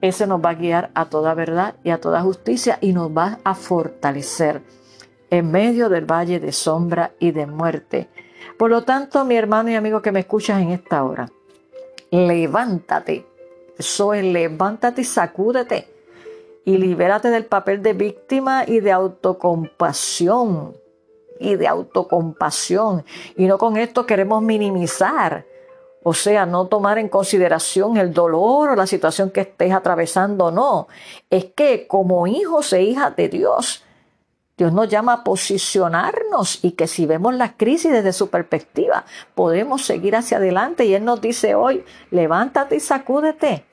ese 0.01 0.27
nos 0.27 0.41
va 0.45 0.51
a 0.51 0.55
guiar 0.55 0.91
a 0.95 1.07
toda 1.07 1.35
verdad 1.35 1.75
y 1.85 1.91
a 1.91 2.01
toda 2.01 2.23
justicia 2.23 2.79
y 2.81 2.93
nos 2.93 3.11
va 3.11 3.39
a 3.45 3.55
fortalecer 3.55 4.63
en 5.31 5.51
medio 5.51 5.89
del 5.89 6.11
valle 6.11 6.41
de 6.41 6.53
sombra 6.53 7.13
y 7.19 7.31
de 7.31 7.47
muerte 7.47 8.09
por 8.61 8.71
lo 8.71 8.83
tanto, 8.83 9.25
mi 9.25 9.37
hermano 9.37 9.71
y 9.71 9.75
amigo 9.75 10.03
que 10.03 10.13
me 10.13 10.21
escuchas 10.21 10.61
en 10.61 10.71
esta 10.71 11.03
hora, 11.03 11.31
levántate. 12.11 13.27
Eso 13.79 14.13
es, 14.13 14.23
levántate 14.23 15.01
y 15.01 15.05
sacúdete. 15.05 15.89
Y 16.67 16.77
libérate 16.77 17.31
del 17.31 17.47
papel 17.47 17.83
de 17.83 17.95
víctima 17.95 18.65
y 18.67 18.81
de 18.81 18.93
autocompasión. 18.93 20.77
Y 21.39 21.57
de 21.57 21.67
autocompasión. 21.67 23.05
Y 23.35 23.47
no 23.47 23.57
con 23.57 23.79
esto 23.79 24.05
queremos 24.05 24.43
minimizar. 24.43 25.47
O 26.03 26.15
sea, 26.15 26.47
no 26.47 26.67
tomar 26.67 26.99
en 26.99 27.09
consideración 27.09 27.97
el 27.99 28.13
dolor 28.15 28.71
o 28.71 28.77
la 28.77 28.87
situación 28.87 29.31
que 29.31 29.43
estés 29.43 29.73
atravesando, 29.73 30.51
no. 30.51 30.89
Es 31.29 31.47
que 31.47 31.87
como 31.87 32.27
hijos 32.27 32.73
e 32.73 32.83
hijas 32.83 33.15
de 33.17 33.29
Dios, 33.29 33.85
Dios 34.57 34.73
nos 34.73 34.89
llama 34.89 35.13
a 35.13 35.25
posicionarnos 35.25 36.63
y 36.63 36.73
que 36.73 36.87
si 36.87 37.07
vemos 37.07 37.35
las 37.35 37.53
crisis 37.57 37.93
desde 37.93 38.13
su 38.13 38.29
perspectiva, 38.29 39.05
podemos 39.35 39.85
seguir 39.85 40.17
hacia 40.17 40.39
adelante. 40.39 40.87
Y 40.87 40.95
Él 40.95 41.05
nos 41.05 41.21
dice 41.21 41.55
hoy, 41.55 41.85
levántate 42.11 42.77
y 42.77 42.81
sacúdete 42.81 43.65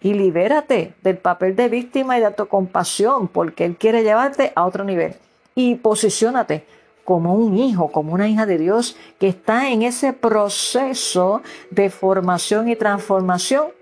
y 0.00 0.14
libérate 0.14 0.94
del 1.02 1.18
papel 1.18 1.56
de 1.56 1.68
víctima 1.68 2.16
y 2.16 2.20
de 2.20 2.26
autocompasión, 2.26 3.28
porque 3.28 3.66
Él 3.66 3.76
quiere 3.76 4.02
llevarte 4.02 4.52
a 4.54 4.64
otro 4.64 4.84
nivel. 4.84 5.14
Y 5.54 5.74
posiciónate 5.76 6.64
como 7.10 7.34
un 7.34 7.58
hijo, 7.58 7.90
como 7.90 8.14
una 8.14 8.28
hija 8.28 8.46
de 8.46 8.56
Dios 8.56 8.96
que 9.18 9.26
está 9.26 9.68
en 9.68 9.82
ese 9.82 10.12
proceso 10.12 11.42
de 11.68 11.90
formación 11.90 12.68
y 12.68 12.76
transformación, 12.76 13.72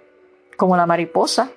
como 0.57 0.79
la 0.79 0.87
mariposa, 0.87 1.51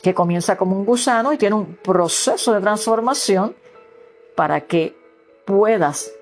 que 0.00 0.14
comienza 0.14 0.56
como 0.56 0.76
un 0.76 0.84
gusano 0.84 1.32
y 1.32 1.38
tiene 1.38 1.56
un 1.56 1.74
proceso 1.74 2.52
de 2.52 2.60
transformación 2.60 3.56
para 4.36 4.60
que 4.60 4.96
puedas 5.44 6.12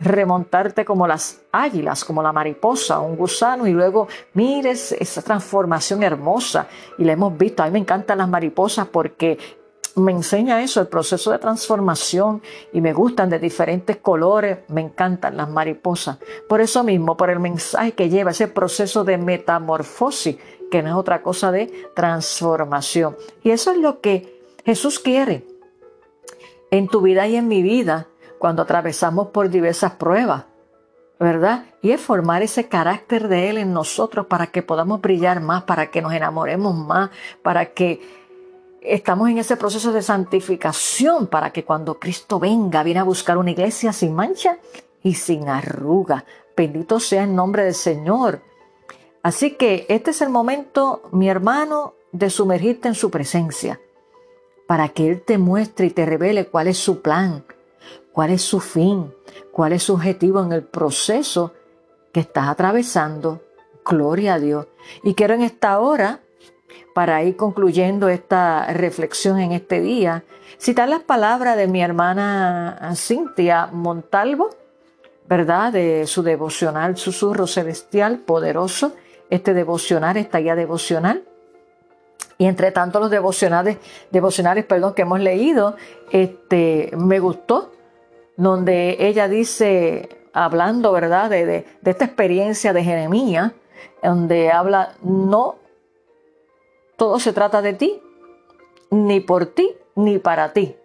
remontarte 0.00 0.86
como 0.86 1.06
las 1.06 1.42
águilas, 1.52 2.02
como 2.02 2.22
la 2.22 2.32
mariposa, 2.32 2.98
un 2.98 3.14
gusano, 3.14 3.66
y 3.66 3.72
luego 3.72 4.08
mires 4.32 4.92
esa 4.92 5.20
transformación 5.20 6.02
hermosa. 6.02 6.66
Y 6.96 7.04
la 7.04 7.12
hemos 7.12 7.36
visto, 7.36 7.62
a 7.62 7.66
mí 7.66 7.72
me 7.72 7.80
encantan 7.80 8.16
las 8.16 8.28
mariposas 8.30 8.86
porque 8.86 9.36
me 9.96 10.12
enseña 10.12 10.62
eso, 10.62 10.80
el 10.80 10.88
proceso 10.88 11.30
de 11.30 11.38
transformación, 11.38 12.42
y 12.72 12.80
me 12.80 12.92
gustan 12.92 13.30
de 13.30 13.38
diferentes 13.38 13.96
colores, 13.98 14.58
me 14.68 14.80
encantan 14.80 15.36
las 15.36 15.48
mariposas. 15.48 16.18
Por 16.48 16.60
eso 16.60 16.82
mismo, 16.84 17.16
por 17.16 17.30
el 17.30 17.40
mensaje 17.40 17.92
que 17.92 18.08
lleva 18.08 18.30
ese 18.30 18.48
proceso 18.48 19.04
de 19.04 19.18
metamorfosis, 19.18 20.36
que 20.70 20.82
no 20.82 20.88
es 20.88 20.94
otra 20.94 21.22
cosa 21.22 21.52
de 21.52 21.70
transformación. 21.94 23.16
Y 23.42 23.50
eso 23.50 23.72
es 23.72 23.78
lo 23.78 24.00
que 24.00 24.40
Jesús 24.64 24.98
quiere 24.98 25.44
en 26.70 26.88
tu 26.88 27.02
vida 27.02 27.26
y 27.26 27.36
en 27.36 27.46
mi 27.46 27.62
vida 27.62 28.08
cuando 28.38 28.62
atravesamos 28.62 29.28
por 29.28 29.50
diversas 29.50 29.92
pruebas, 29.92 30.46
¿verdad? 31.20 31.66
Y 31.82 31.90
es 31.90 32.00
formar 32.00 32.42
ese 32.42 32.68
carácter 32.68 33.28
de 33.28 33.50
Él 33.50 33.58
en 33.58 33.72
nosotros 33.72 34.26
para 34.26 34.46
que 34.46 34.62
podamos 34.62 35.00
brillar 35.00 35.40
más, 35.40 35.64
para 35.64 35.90
que 35.90 36.00
nos 36.00 36.12
enamoremos 36.14 36.74
más, 36.74 37.10
para 37.42 37.66
que 37.66 38.00
estamos 38.84 39.28
en 39.28 39.38
ese 39.38 39.56
proceso 39.56 39.92
de 39.92 40.02
santificación, 40.02 41.26
para 41.26 41.50
que 41.50 41.64
cuando 41.64 41.98
Cristo 41.98 42.38
venga, 42.38 42.82
viene 42.82 43.00
a 43.00 43.04
buscar 43.04 43.38
una 43.38 43.50
iglesia 43.50 43.92
sin 43.92 44.14
mancha 44.14 44.58
y 45.02 45.14
sin 45.14 45.48
arruga. 45.48 46.24
Bendito 46.56 47.00
sea 47.00 47.24
el 47.24 47.34
nombre 47.34 47.64
del 47.64 47.74
Señor. 47.74 48.42
Así 49.22 49.52
que 49.52 49.86
este 49.88 50.10
es 50.10 50.20
el 50.20 50.30
momento, 50.30 51.02
mi 51.12 51.28
hermano, 51.28 51.94
de 52.12 52.28
sumergirte 52.28 52.88
en 52.88 52.94
su 52.94 53.10
presencia 53.10 53.80
para 54.66 54.88
que 54.88 55.08
Él 55.08 55.22
te 55.22 55.36
muestre 55.36 55.84
y 55.84 55.90
te 55.90 56.06
revele 56.06 56.46
cuál 56.46 56.66
es 56.66 56.78
su 56.78 57.02
plan, 57.02 57.44
cuál 58.10 58.30
es 58.30 58.40
su 58.40 58.58
fin, 58.58 59.12
cuál 59.50 59.74
es 59.74 59.82
su 59.82 59.92
objetivo 59.92 60.42
en 60.42 60.52
el 60.52 60.62
proceso 60.62 61.52
que 62.10 62.20
estás 62.20 62.48
atravesando. 62.48 63.42
Gloria 63.84 64.34
a 64.34 64.38
Dios. 64.38 64.68
Y 65.02 65.12
quiero 65.14 65.34
en 65.34 65.42
esta 65.42 65.78
hora, 65.78 66.21
para 66.94 67.22
ir 67.22 67.36
concluyendo 67.36 68.08
esta 68.08 68.66
reflexión 68.72 69.38
en 69.38 69.52
este 69.52 69.80
día, 69.80 70.24
citar 70.58 70.88
las 70.88 71.02
palabras 71.02 71.56
de 71.56 71.66
mi 71.66 71.82
hermana 71.82 72.92
Cintia 72.94 73.68
Montalvo, 73.72 74.50
¿verdad? 75.28 75.72
De 75.72 76.06
su 76.06 76.22
devocional 76.22 76.96
Susurro 76.96 77.46
Celestial 77.46 78.18
Poderoso, 78.18 78.92
este 79.30 79.54
devocional, 79.54 80.16
esta 80.16 80.38
guía 80.38 80.54
devocional 80.54 81.24
y 82.42 82.46
entre 82.46 82.72
tanto 82.72 82.98
los 82.98 83.08
devocionales, 83.08 83.78
devocionales 84.10 84.64
perdón, 84.64 84.94
que 84.94 85.02
hemos 85.02 85.20
leído, 85.20 85.76
este, 86.10 86.90
me 86.96 87.20
gustó, 87.20 87.72
donde 88.36 88.96
ella 88.98 89.28
dice, 89.28 90.08
hablando 90.32 90.90
¿verdad? 90.90 91.30
De, 91.30 91.46
de, 91.46 91.66
esta 91.84 92.04
experiencia 92.04 92.72
de 92.72 92.82
Jeremías, 92.82 93.52
donde 94.02 94.50
habla, 94.50 94.94
no 95.02 95.56
todo 97.02 97.18
se 97.18 97.32
trata 97.32 97.60
de 97.60 97.72
ti, 97.72 98.00
ni 98.90 99.18
por 99.18 99.46
ti, 99.46 99.74
ni 99.96 100.20
para 100.20 100.52
ti. 100.52 100.76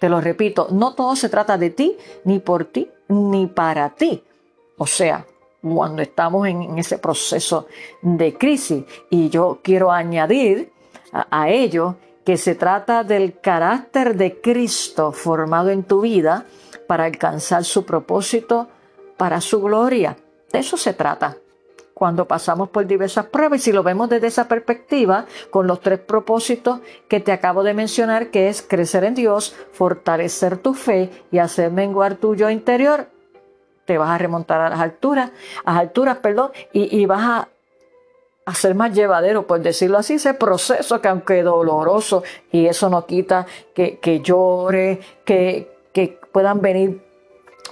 Te 0.00 0.08
lo 0.08 0.22
repito, 0.22 0.68
no 0.70 0.94
todo 0.94 1.16
se 1.16 1.28
trata 1.28 1.58
de 1.58 1.68
ti, 1.68 1.98
ni 2.24 2.38
por 2.38 2.64
ti, 2.64 2.90
ni 3.08 3.46
para 3.46 3.90
ti. 3.90 4.24
O 4.78 4.86
sea, 4.86 5.26
cuando 5.60 6.00
estamos 6.00 6.48
en, 6.48 6.78
ese 6.78 6.96
proceso 6.96 7.66
de 8.00 8.38
crisis. 8.38 8.84
Y 9.10 9.28
yo 9.28 9.60
quiero 9.62 9.92
añadir 9.92 10.72
a, 11.12 11.50
ello 11.50 11.96
que 12.24 12.38
se 12.38 12.54
trata 12.54 13.04
del 13.04 13.38
carácter 13.38 14.16
de 14.16 14.40
Cristo 14.40 15.12
formado 15.12 15.68
en 15.68 15.82
tu 15.82 16.00
vida 16.00 16.46
para 16.86 17.04
alcanzar 17.04 17.64
su 17.64 17.84
propósito, 17.84 18.66
para 19.18 19.42
su 19.42 19.60
gloria. 19.60 20.16
De 20.50 20.60
eso 20.60 20.78
se 20.78 20.94
trata. 20.94 21.36
Cuando 22.02 22.26
pasamos 22.26 22.68
por 22.70 22.84
diversas 22.84 23.26
pruebas. 23.26 23.60
Y 23.60 23.62
si 23.62 23.70
lo 23.70 23.84
vemos 23.84 24.08
desde 24.08 24.26
esa 24.26 24.48
perspectiva, 24.48 25.26
con 25.50 25.68
los 25.68 25.80
tres 25.80 26.00
propósitos 26.00 26.80
que 27.06 27.20
te 27.20 27.30
acabo 27.30 27.62
de 27.62 27.74
mencionar, 27.74 28.32
que 28.32 28.48
es 28.48 28.60
crecer 28.60 29.04
en 29.04 29.14
Dios, 29.14 29.54
fortalecer 29.70 30.56
tu 30.56 30.74
fe 30.74 31.10
y 31.30 31.38
hacer 31.38 31.70
menguar 31.70 32.16
tu 32.16 32.34
yo 32.34 32.50
interior, 32.50 33.06
te 33.84 33.98
vas 33.98 34.10
a 34.10 34.18
remontar 34.18 34.60
a 34.62 34.70
las 34.70 34.80
alturas, 34.80 35.30
a 35.64 35.74
las 35.74 35.80
alturas, 35.82 36.16
perdón, 36.16 36.50
y, 36.72 37.06
vas 37.06 37.22
a 37.22 37.48
hacer 38.46 38.74
más 38.74 38.92
llevadero, 38.92 39.46
por 39.46 39.60
decirlo 39.60 39.98
así, 39.98 40.14
ese 40.14 40.34
proceso 40.34 41.00
que 41.00 41.06
aunque 41.06 41.44
doloroso, 41.44 42.24
y 42.50 42.66
eso 42.66 42.90
no 42.90 43.06
quita 43.06 43.46
que, 43.76 44.00
que 44.00 44.18
llore, 44.18 44.98
que, 45.24 45.70
que 45.92 46.18
puedan 46.32 46.60
venir 46.60 47.00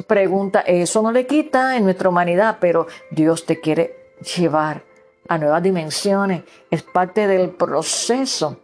preguntas, 0.06 0.62
eso 0.68 1.02
no 1.02 1.10
le 1.10 1.26
quita 1.26 1.76
en 1.76 1.82
nuestra 1.82 2.08
humanidad, 2.08 2.58
pero 2.60 2.87
Dios 3.10 3.44
te 3.44 3.58
quiere 3.58 4.00
llevar 4.37 4.85
a 5.29 5.39
nuevas 5.39 5.62
dimensiones, 5.62 6.43
es 6.71 6.83
parte 6.83 7.27
del 7.27 7.50
proceso 7.50 8.59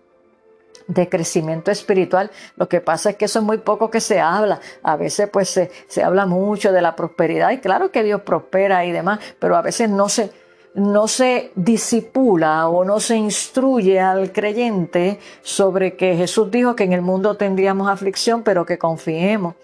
de 0.86 1.08
crecimiento 1.08 1.70
espiritual. 1.70 2.30
Lo 2.56 2.68
que 2.68 2.80
pasa 2.80 3.10
es 3.10 3.16
que 3.16 3.26
eso 3.26 3.40
es 3.40 3.44
muy 3.44 3.58
poco 3.58 3.90
que 3.90 4.00
se 4.00 4.20
habla. 4.20 4.60
A 4.82 4.96
veces 4.96 5.28
pues 5.30 5.48
se, 5.48 5.70
se, 5.88 6.02
habla 6.02 6.26
mucho 6.26 6.72
de 6.72 6.82
la 6.82 6.96
prosperidad 6.96 7.50
y 7.50 7.58
claro 7.58 7.90
que 7.90 8.02
Dios 8.02 8.22
prospera 8.22 8.84
y 8.84 8.92
demás, 8.92 9.20
pero 9.38 9.56
a 9.56 9.62
veces 9.62 9.90
no 9.90 10.08
se, 10.08 10.30
no 10.74 11.08
se 11.08 11.52
disipula 11.54 12.68
o 12.68 12.84
no 12.84 13.00
se 13.00 13.16
instruye 13.16 14.00
al 14.00 14.32
creyente 14.32 15.18
sobre 15.42 15.96
que 15.96 16.16
Jesús 16.16 16.50
dijo 16.50 16.76
que 16.76 16.84
en 16.84 16.92
el 16.92 17.02
mundo 17.02 17.36
tendríamos 17.36 17.88
aflicción, 17.88 18.42
pero 18.42 18.66
que 18.66 18.78
confiemos, 18.78 19.54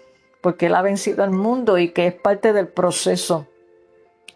porque 0.41 0.65
Él 0.65 0.75
ha 0.75 0.81
vencido 0.81 1.23
al 1.23 1.31
mundo 1.31 1.77
y 1.77 1.89
que 1.89 2.07
es 2.07 2.13
parte 2.13 2.51
del 2.51 2.67
proceso 2.67 3.47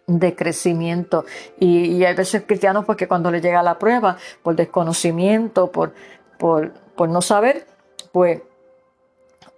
de 0.08 0.36
crecimiento. 0.36 1.26
Y, 1.60 2.04
hay 2.04 2.16
veces 2.16 2.44
cristianos 2.48 2.86
porque 2.86 3.08
cuando 3.08 3.30
le 3.30 3.42
llega 3.42 3.62
la 3.62 3.78
prueba, 3.78 4.18
por 4.42 4.56
desconocimiento, 4.56 5.72
por, 5.72 5.94
por, 6.40 6.72
no 7.10 7.22
saber, 7.22 7.68
pues 8.12 8.42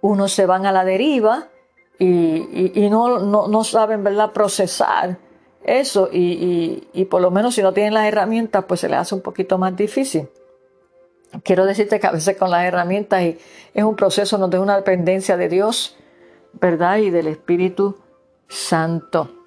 unos 0.00 0.32
se 0.32 0.46
van 0.46 0.66
a 0.66 0.72
la 0.72 0.84
deriva 0.84 1.48
y, 1.98 2.88
no, 2.90 3.20
no, 3.20 3.64
saben 3.64 4.02
¿verdad? 4.02 4.32
procesar 4.32 5.18
eso 5.62 6.08
y, 6.10 6.88
y, 6.92 7.04
por 7.04 7.20
lo 7.20 7.30
menos 7.30 7.54
si 7.54 7.62
no 7.62 7.72
tienen 7.72 7.94
las 7.94 8.06
herramientas, 8.06 8.64
pues 8.66 8.80
se 8.80 8.88
les 8.88 8.98
hace 8.98 9.14
un 9.14 9.20
poquito 9.20 9.56
más 9.56 9.76
difícil. 9.76 10.28
Quiero 11.44 11.64
decirte 11.64 12.00
que 12.00 12.06
a 12.08 12.12
veces 12.12 12.36
con 12.36 12.50
las 12.50 12.64
herramientas 12.64 13.22
es 13.72 13.84
un 13.84 13.94
proceso 13.94 14.36
donde 14.36 14.56
es 14.56 14.62
una 14.62 14.76
dependencia 14.76 15.36
de 15.36 15.48
Dios, 15.48 15.96
¿verdad? 16.54 16.96
Y 16.96 17.10
del 17.10 17.28
Espíritu 17.28 17.98
Santo. 18.48 19.39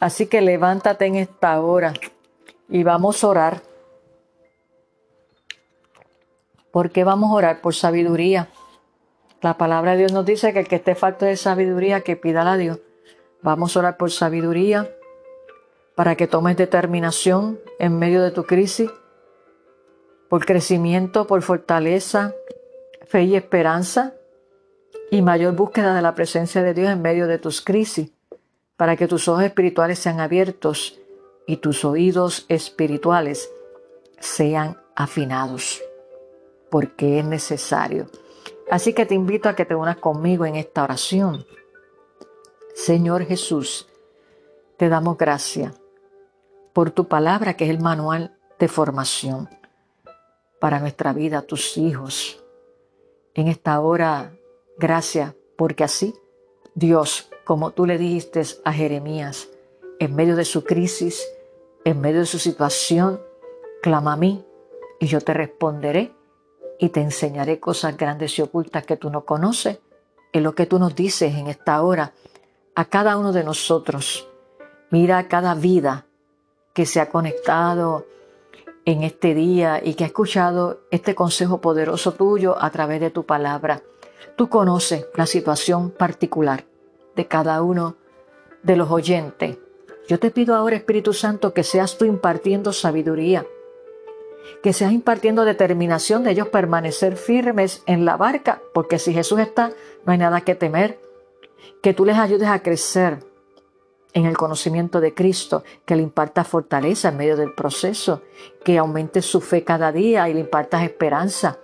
Así 0.00 0.26
que 0.26 0.40
levántate 0.40 1.04
en 1.04 1.16
esta 1.16 1.60
hora 1.60 1.92
y 2.70 2.82
vamos 2.82 3.22
a 3.22 3.28
orar. 3.28 3.62
¿Por 6.72 6.90
qué 6.90 7.04
vamos 7.04 7.30
a 7.30 7.34
orar? 7.34 7.60
Por 7.60 7.74
sabiduría. 7.74 8.48
La 9.42 9.58
palabra 9.58 9.92
de 9.92 9.98
Dios 9.98 10.12
nos 10.12 10.24
dice 10.24 10.54
que 10.54 10.60
el 10.60 10.68
que 10.68 10.76
esté 10.76 10.94
falto 10.94 11.26
de 11.26 11.36
sabiduría, 11.36 12.00
que 12.00 12.16
pida 12.16 12.50
a 12.50 12.56
Dios. 12.56 12.80
Vamos 13.42 13.76
a 13.76 13.80
orar 13.80 13.96
por 13.98 14.10
sabiduría 14.10 14.90
para 15.94 16.16
que 16.16 16.26
tomes 16.26 16.56
determinación 16.56 17.60
en 17.78 17.98
medio 17.98 18.22
de 18.22 18.30
tu 18.30 18.44
crisis, 18.44 18.90
por 20.30 20.46
crecimiento, 20.46 21.26
por 21.26 21.42
fortaleza, 21.42 22.34
fe 23.06 23.24
y 23.24 23.36
esperanza, 23.36 24.14
y 25.10 25.20
mayor 25.20 25.54
búsqueda 25.54 25.94
de 25.94 26.00
la 26.00 26.14
presencia 26.14 26.62
de 26.62 26.72
Dios 26.72 26.88
en 26.88 27.02
medio 27.02 27.26
de 27.26 27.38
tus 27.38 27.60
crisis 27.60 28.12
para 28.80 28.96
que 28.96 29.06
tus 29.06 29.28
ojos 29.28 29.44
espirituales 29.44 29.98
sean 29.98 30.20
abiertos 30.20 30.98
y 31.46 31.58
tus 31.58 31.84
oídos 31.84 32.46
espirituales 32.48 33.52
sean 34.18 34.80
afinados, 34.96 35.82
porque 36.70 37.18
es 37.18 37.26
necesario. 37.26 38.06
Así 38.70 38.94
que 38.94 39.04
te 39.04 39.14
invito 39.14 39.50
a 39.50 39.54
que 39.54 39.66
te 39.66 39.74
unas 39.74 39.98
conmigo 39.98 40.46
en 40.46 40.56
esta 40.56 40.82
oración. 40.82 41.44
Señor 42.74 43.26
Jesús, 43.26 43.86
te 44.78 44.88
damos 44.88 45.18
gracias 45.18 45.74
por 46.72 46.90
tu 46.90 47.06
palabra 47.06 47.58
que 47.58 47.64
es 47.64 47.70
el 47.70 47.80
manual 47.80 48.34
de 48.58 48.68
formación 48.68 49.50
para 50.58 50.80
nuestra 50.80 51.12
vida, 51.12 51.42
tus 51.42 51.76
hijos. 51.76 52.42
En 53.34 53.48
esta 53.48 53.78
hora, 53.78 54.32
gracias 54.78 55.34
porque 55.58 55.84
así 55.84 56.14
Dios 56.74 57.29
como 57.50 57.72
tú 57.72 57.84
le 57.84 57.98
dijiste 57.98 58.44
a 58.64 58.72
Jeremías, 58.72 59.48
en 59.98 60.14
medio 60.14 60.36
de 60.36 60.44
su 60.44 60.62
crisis, 60.62 61.26
en 61.84 62.00
medio 62.00 62.20
de 62.20 62.26
su 62.26 62.38
situación, 62.38 63.20
clama 63.82 64.12
a 64.12 64.16
mí 64.16 64.44
y 65.00 65.08
yo 65.08 65.20
te 65.20 65.34
responderé 65.34 66.14
y 66.78 66.90
te 66.90 67.00
enseñaré 67.00 67.58
cosas 67.58 67.96
grandes 67.96 68.38
y 68.38 68.42
ocultas 68.42 68.86
que 68.86 68.96
tú 68.96 69.10
no 69.10 69.24
conoces. 69.24 69.80
Es 70.32 70.40
lo 70.40 70.54
que 70.54 70.66
tú 70.66 70.78
nos 70.78 70.94
dices 70.94 71.34
en 71.34 71.48
esta 71.48 71.82
hora 71.82 72.12
a 72.76 72.84
cada 72.84 73.16
uno 73.16 73.32
de 73.32 73.42
nosotros. 73.42 74.28
Mira 74.90 75.26
cada 75.26 75.56
vida 75.56 76.06
que 76.72 76.86
se 76.86 77.00
ha 77.00 77.10
conectado 77.10 78.06
en 78.84 79.02
este 79.02 79.34
día 79.34 79.80
y 79.84 79.94
que 79.94 80.04
ha 80.04 80.06
escuchado 80.06 80.82
este 80.92 81.16
consejo 81.16 81.60
poderoso 81.60 82.12
tuyo 82.12 82.56
a 82.62 82.70
través 82.70 83.00
de 83.00 83.10
tu 83.10 83.26
palabra. 83.26 83.82
Tú 84.36 84.48
conoces 84.48 85.08
la 85.16 85.26
situación 85.26 85.90
particular 85.90 86.69
de 87.20 87.26
cada 87.26 87.62
uno 87.62 87.96
de 88.62 88.76
los 88.76 88.90
oyentes. 88.90 89.58
Yo 90.08 90.18
te 90.18 90.30
pido 90.30 90.54
ahora, 90.54 90.76
Espíritu 90.76 91.12
Santo, 91.12 91.52
que 91.52 91.64
seas 91.64 91.98
tú 91.98 92.06
impartiendo 92.06 92.72
sabiduría, 92.72 93.46
que 94.62 94.72
seas 94.72 94.92
impartiendo 94.92 95.44
determinación 95.44 96.24
de 96.24 96.30
ellos 96.30 96.48
permanecer 96.48 97.16
firmes 97.16 97.82
en 97.84 98.06
la 98.06 98.16
barca, 98.16 98.62
porque 98.72 98.98
si 98.98 99.12
Jesús 99.12 99.38
está, 99.38 99.70
no 100.06 100.12
hay 100.12 100.18
nada 100.18 100.40
que 100.40 100.54
temer. 100.54 100.98
Que 101.82 101.92
tú 101.92 102.06
les 102.06 102.16
ayudes 102.16 102.48
a 102.48 102.62
crecer 102.62 103.18
en 104.14 104.24
el 104.24 104.38
conocimiento 104.38 105.02
de 105.02 105.12
Cristo, 105.12 105.62
que 105.84 105.96
le 105.96 106.02
impartas 106.02 106.48
fortaleza 106.48 107.10
en 107.10 107.18
medio 107.18 107.36
del 107.36 107.52
proceso, 107.52 108.22
que 108.64 108.78
aumente 108.78 109.20
su 109.20 109.42
fe 109.42 109.62
cada 109.62 109.92
día 109.92 110.26
y 110.30 110.32
le 110.32 110.40
impartas 110.40 110.84
esperanza, 110.84 111.58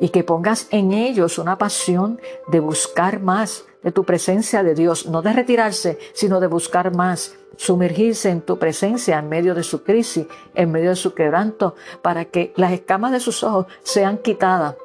y 0.00 0.10
que 0.10 0.24
pongas 0.24 0.66
en 0.70 0.92
ellos 0.92 1.38
una 1.38 1.58
pasión 1.58 2.20
de 2.48 2.60
buscar 2.60 3.20
más, 3.20 3.64
de 3.82 3.92
tu 3.92 4.04
presencia 4.04 4.62
de 4.62 4.74
Dios, 4.74 5.06
no 5.06 5.22
de 5.22 5.32
retirarse, 5.32 5.98
sino 6.12 6.40
de 6.40 6.46
buscar 6.46 6.94
más, 6.94 7.34
sumergirse 7.56 8.30
en 8.30 8.42
tu 8.42 8.58
presencia 8.58 9.18
en 9.18 9.28
medio 9.28 9.54
de 9.54 9.62
su 9.62 9.82
crisis, 9.82 10.26
en 10.54 10.70
medio 10.70 10.90
de 10.90 10.96
su 10.96 11.14
quebranto, 11.14 11.74
para 12.00 12.26
que 12.26 12.52
las 12.56 12.72
escamas 12.72 13.12
de 13.12 13.20
sus 13.20 13.42
ojos 13.42 13.66
sean 13.82 14.18
quitadas, 14.18 14.76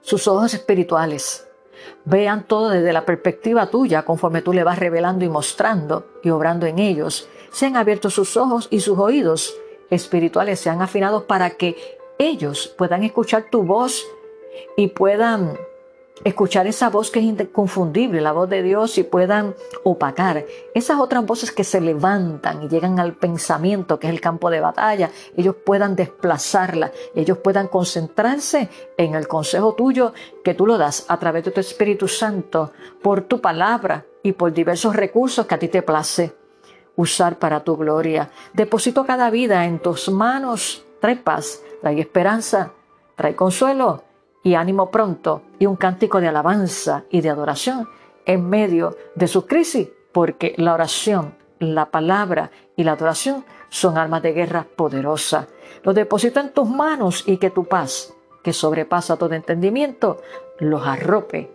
sus 0.00 0.26
ojos 0.28 0.54
espirituales. 0.54 1.46
Vean 2.04 2.46
todo 2.46 2.70
desde 2.70 2.92
la 2.92 3.04
perspectiva 3.04 3.66
tuya, 3.66 4.04
conforme 4.04 4.42
tú 4.42 4.52
le 4.52 4.64
vas 4.64 4.78
revelando 4.78 5.24
y 5.24 5.28
mostrando 5.28 6.06
y 6.22 6.30
obrando 6.30 6.66
en 6.66 6.78
ellos. 6.78 7.28
Sean 7.52 7.76
abiertos 7.76 8.14
sus 8.14 8.36
ojos 8.36 8.68
y 8.70 8.80
sus 8.80 8.98
oídos 8.98 9.54
espirituales 9.90 10.60
sean 10.60 10.82
afinados 10.82 11.24
para 11.24 11.50
que 11.50 11.99
ellos 12.20 12.74
puedan 12.76 13.02
escuchar 13.02 13.46
tu 13.50 13.62
voz 13.62 14.06
y 14.76 14.88
puedan 14.88 15.56
escuchar 16.22 16.66
esa 16.66 16.90
voz 16.90 17.10
que 17.10 17.18
es 17.18 17.24
inconfundible, 17.24 18.20
la 18.20 18.32
voz 18.32 18.46
de 18.50 18.62
Dios, 18.62 18.98
y 18.98 19.04
puedan 19.04 19.54
opacar 19.84 20.44
esas 20.74 21.00
otras 21.00 21.24
voces 21.24 21.50
que 21.50 21.64
se 21.64 21.80
levantan 21.80 22.62
y 22.62 22.68
llegan 22.68 23.00
al 23.00 23.14
pensamiento, 23.14 23.98
que 23.98 24.06
es 24.06 24.12
el 24.12 24.20
campo 24.20 24.50
de 24.50 24.60
batalla, 24.60 25.10
ellos 25.34 25.56
puedan 25.64 25.96
desplazarla, 25.96 26.92
ellos 27.14 27.38
puedan 27.38 27.68
concentrarse 27.68 28.68
en 28.98 29.14
el 29.14 29.26
consejo 29.26 29.72
tuyo 29.72 30.12
que 30.44 30.52
tú 30.52 30.66
lo 30.66 30.76
das 30.76 31.06
a 31.08 31.18
través 31.18 31.44
de 31.44 31.52
tu 31.52 31.60
Espíritu 31.60 32.06
Santo, 32.06 32.72
por 33.00 33.22
tu 33.22 33.40
palabra 33.40 34.04
y 34.22 34.32
por 34.32 34.52
diversos 34.52 34.94
recursos 34.94 35.46
que 35.46 35.54
a 35.54 35.58
ti 35.58 35.68
te 35.68 35.80
place 35.80 36.34
usar 36.96 37.38
para 37.38 37.64
tu 37.64 37.78
gloria. 37.78 38.30
Deposito 38.52 39.06
cada 39.06 39.30
vida 39.30 39.64
en 39.64 39.78
tus 39.78 40.10
manos, 40.10 40.84
trae 41.00 41.16
paz, 41.16 41.62
trae 41.80 42.00
esperanza, 42.00 42.72
trae 43.16 43.34
consuelo 43.34 44.04
y 44.42 44.54
ánimo 44.54 44.90
pronto 44.90 45.42
y 45.58 45.66
un 45.66 45.76
cántico 45.76 46.20
de 46.20 46.28
alabanza 46.28 47.04
y 47.10 47.20
de 47.20 47.30
adoración 47.30 47.88
en 48.26 48.48
medio 48.48 48.96
de 49.14 49.26
su 49.26 49.46
crisis, 49.46 49.88
porque 50.12 50.54
la 50.56 50.74
oración, 50.74 51.34
la 51.58 51.90
palabra 51.90 52.50
y 52.76 52.84
la 52.84 52.92
adoración 52.92 53.44
son 53.68 53.98
armas 53.98 54.22
de 54.22 54.32
guerra 54.32 54.66
poderosas. 54.76 55.46
Los 55.82 55.94
deposito 55.94 56.40
en 56.40 56.52
tus 56.52 56.68
manos 56.68 57.24
y 57.26 57.38
que 57.38 57.50
tu 57.50 57.64
paz, 57.64 58.14
que 58.42 58.52
sobrepasa 58.52 59.16
todo 59.16 59.34
entendimiento, 59.34 60.20
los 60.58 60.86
arrope 60.86 61.50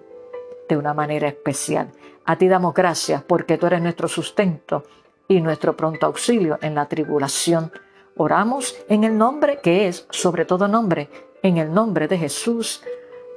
de 0.67 0.77
una 0.77 0.93
manera 0.93 1.27
especial. 1.27 1.91
A 2.25 2.37
ti 2.37 2.47
damos 2.47 2.73
gracias 2.73 3.23
porque 3.23 3.57
tú 3.57 3.67
eres 3.67 3.81
nuestro 3.81 4.07
sustento 4.07 4.83
y 5.27 5.41
nuestro 5.41 5.75
pronto 5.75 6.05
auxilio 6.05 6.57
en 6.61 6.75
la 6.75 6.87
tribulación. 6.87 7.71
Oramos 8.17 8.77
en 8.87 9.03
el 9.03 9.17
nombre 9.17 9.59
que 9.61 9.87
es 9.87 10.07
sobre 10.09 10.45
todo 10.45 10.67
nombre 10.67 11.09
en 11.45 11.57
el 11.57 11.71
nombre 11.73 12.07
de 12.07 12.17
Jesús. 12.17 12.81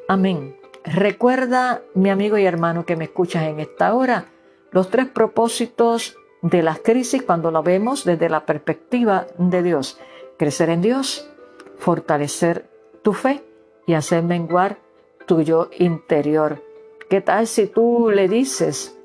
Amén. 0.09 0.57
Recuerda, 0.83 1.83
mi 1.95 2.09
amigo 2.09 2.38
y 2.38 2.47
hermano 2.47 2.87
que 2.87 2.97
me 2.97 3.05
escuchas 3.05 3.43
en 3.43 3.61
esta 3.61 3.93
hora, 3.95 4.27
los 4.71 4.88
tres 4.88 5.07
propósitos 5.07 6.17
de 6.41 6.62
las 6.62 6.79
crisis 6.79 7.23
cuando 7.23 7.51
lo 7.51 7.62
vemos 7.62 8.05
desde 8.05 8.31
la 8.31 8.47
perspectiva 8.47 9.27
de 9.37 9.62
Dios. 9.62 9.99
Crecer 10.38 10.71
en 10.71 10.81
Dios, 10.81 11.29
fortalecer 11.77 12.71
tu 13.03 13.12
fe 13.12 13.45
y 13.87 13.93
hacer 13.93 14.23
menguar 14.23 14.79
tu 15.27 15.43
yo 15.43 15.69
interior. 15.79 16.62
¿Qué 17.11 17.21
tal 17.21 17.47
si 17.47 17.67
tú 17.67 18.11
le 18.11 18.29
dices 18.29 18.97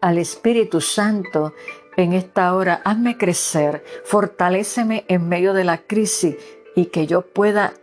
al 0.00 0.18
Espíritu 0.18 0.80
Santo 0.80 1.52
en 2.02 2.12
esta 2.12 2.54
hora, 2.54 2.80
hazme 2.84 3.16
crecer, 3.16 3.84
fortaléceme 4.04 5.04
en 5.08 5.28
medio 5.28 5.54
de 5.54 5.64
la 5.64 5.78
crisis 5.78 6.36
y 6.74 6.86
que 6.86 7.06
yo 7.06 7.22
pueda 7.22 7.74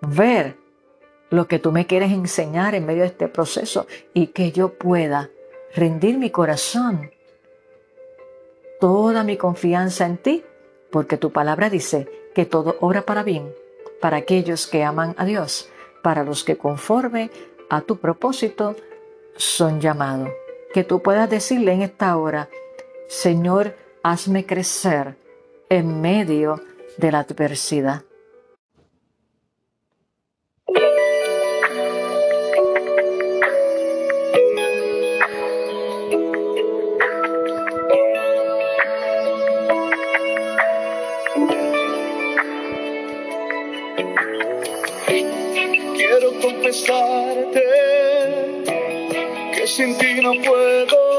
ver 0.00 0.56
lo 1.30 1.46
que 1.46 1.58
tú 1.58 1.72
me 1.72 1.86
quieres 1.86 2.12
enseñar 2.12 2.74
en 2.74 2.86
medio 2.86 3.02
de 3.02 3.08
este 3.08 3.28
proceso 3.28 3.86
y 4.14 4.28
que 4.28 4.52
yo 4.52 4.74
pueda 4.74 5.30
rendir 5.74 6.18
mi 6.18 6.30
corazón, 6.30 7.10
toda 8.80 9.22
mi 9.24 9.36
confianza 9.36 10.06
en 10.06 10.18
ti, 10.18 10.44
porque 10.90 11.16
tu 11.16 11.30
palabra 11.30 11.70
dice 11.70 12.08
que 12.34 12.46
todo 12.46 12.76
obra 12.80 13.02
para 13.02 13.22
bien 13.22 13.52
para 14.00 14.16
aquellos 14.16 14.66
que 14.66 14.82
aman 14.82 15.14
a 15.18 15.24
Dios, 15.24 15.68
para 16.02 16.24
los 16.24 16.42
que 16.42 16.56
conforme 16.56 17.30
a 17.68 17.82
tu 17.82 17.98
propósito 17.98 18.74
son 19.36 19.80
llamados. 19.80 20.30
Que 20.72 20.84
tú 20.84 21.02
puedas 21.02 21.28
decirle 21.28 21.72
en 21.72 21.82
esta 21.82 22.16
hora, 22.16 22.48
Señor, 23.10 23.76
hazme 24.04 24.46
crecer 24.46 25.16
en 25.68 26.00
medio 26.00 26.62
de 26.96 27.10
la 27.10 27.18
adversidad. 27.18 28.04
confesarte 46.40 47.62
que 49.54 49.66
sin 49.66 49.98
ti 49.98 50.20
no 50.22 50.32
puedo 50.42 51.09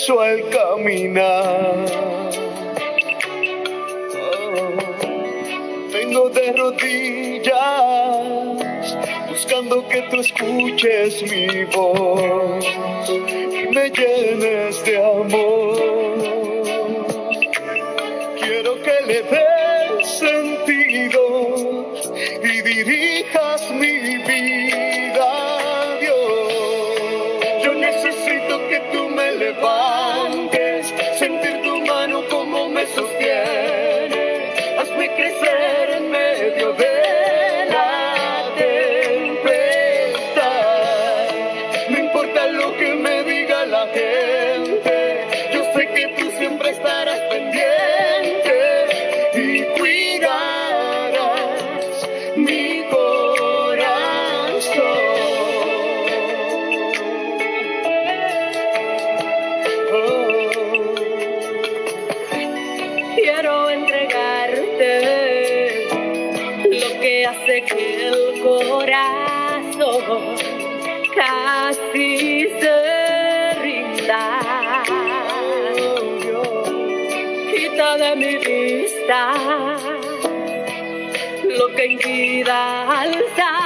tropiezo 0.00 0.20
al 0.20 0.48
caminar. 0.50 1.86
Oh, 4.14 4.76
vengo 5.92 6.30
de 6.30 6.52
rodillas, 6.52 7.56
buscando 9.28 9.86
que 9.88 10.02
tú 10.02 10.20
escuches 10.20 11.22
mi 11.22 11.64
voz 11.64 12.64
y 13.08 13.66
me 13.74 13.90
llenes 13.90 14.84
de 14.84 14.96
amor. 14.96 15.78
Quiero 18.38 18.82
que 18.82 19.00
le 19.06 19.22
des 19.22 19.49
crecer 35.20 35.49
hace 67.30 67.62
que 67.62 68.08
el 68.08 68.42
corazón 68.42 70.02
casi 71.14 72.48
se 72.60 73.54
rinda. 73.62 74.22
Quita 77.50 77.96
de 77.98 78.16
mi 78.16 78.34
vista 78.38 79.20
lo 81.58 81.66
que 81.74 81.86
impida 81.86 83.00
alzar 83.00 83.59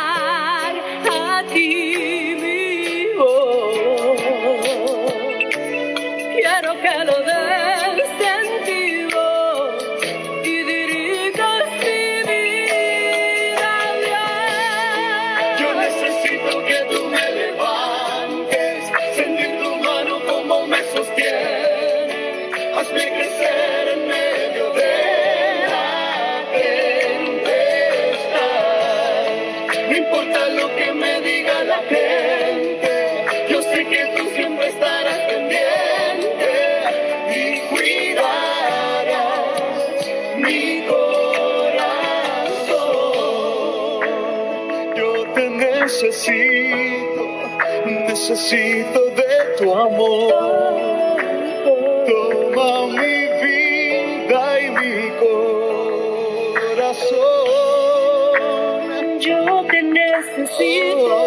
necesito, 45.85 47.25
necesito 47.85 49.01
de 49.18 49.31
tu 49.59 49.75
amor. 49.75 50.33
Toma 52.07 52.87
mi 52.87 53.16
vida 53.44 54.61
y 54.61 54.62
mi 54.70 54.94
corazón. 56.73 57.20
Yo 59.20 59.64
te 59.70 59.83
necesito, 59.83 61.18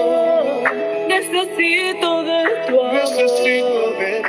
necesito 1.07 2.23
de 2.23 2.41
tu 2.67 2.73
amor. 2.81 2.93
Necesito 2.93 3.91
de 3.99 4.26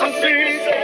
Yo 0.00 0.83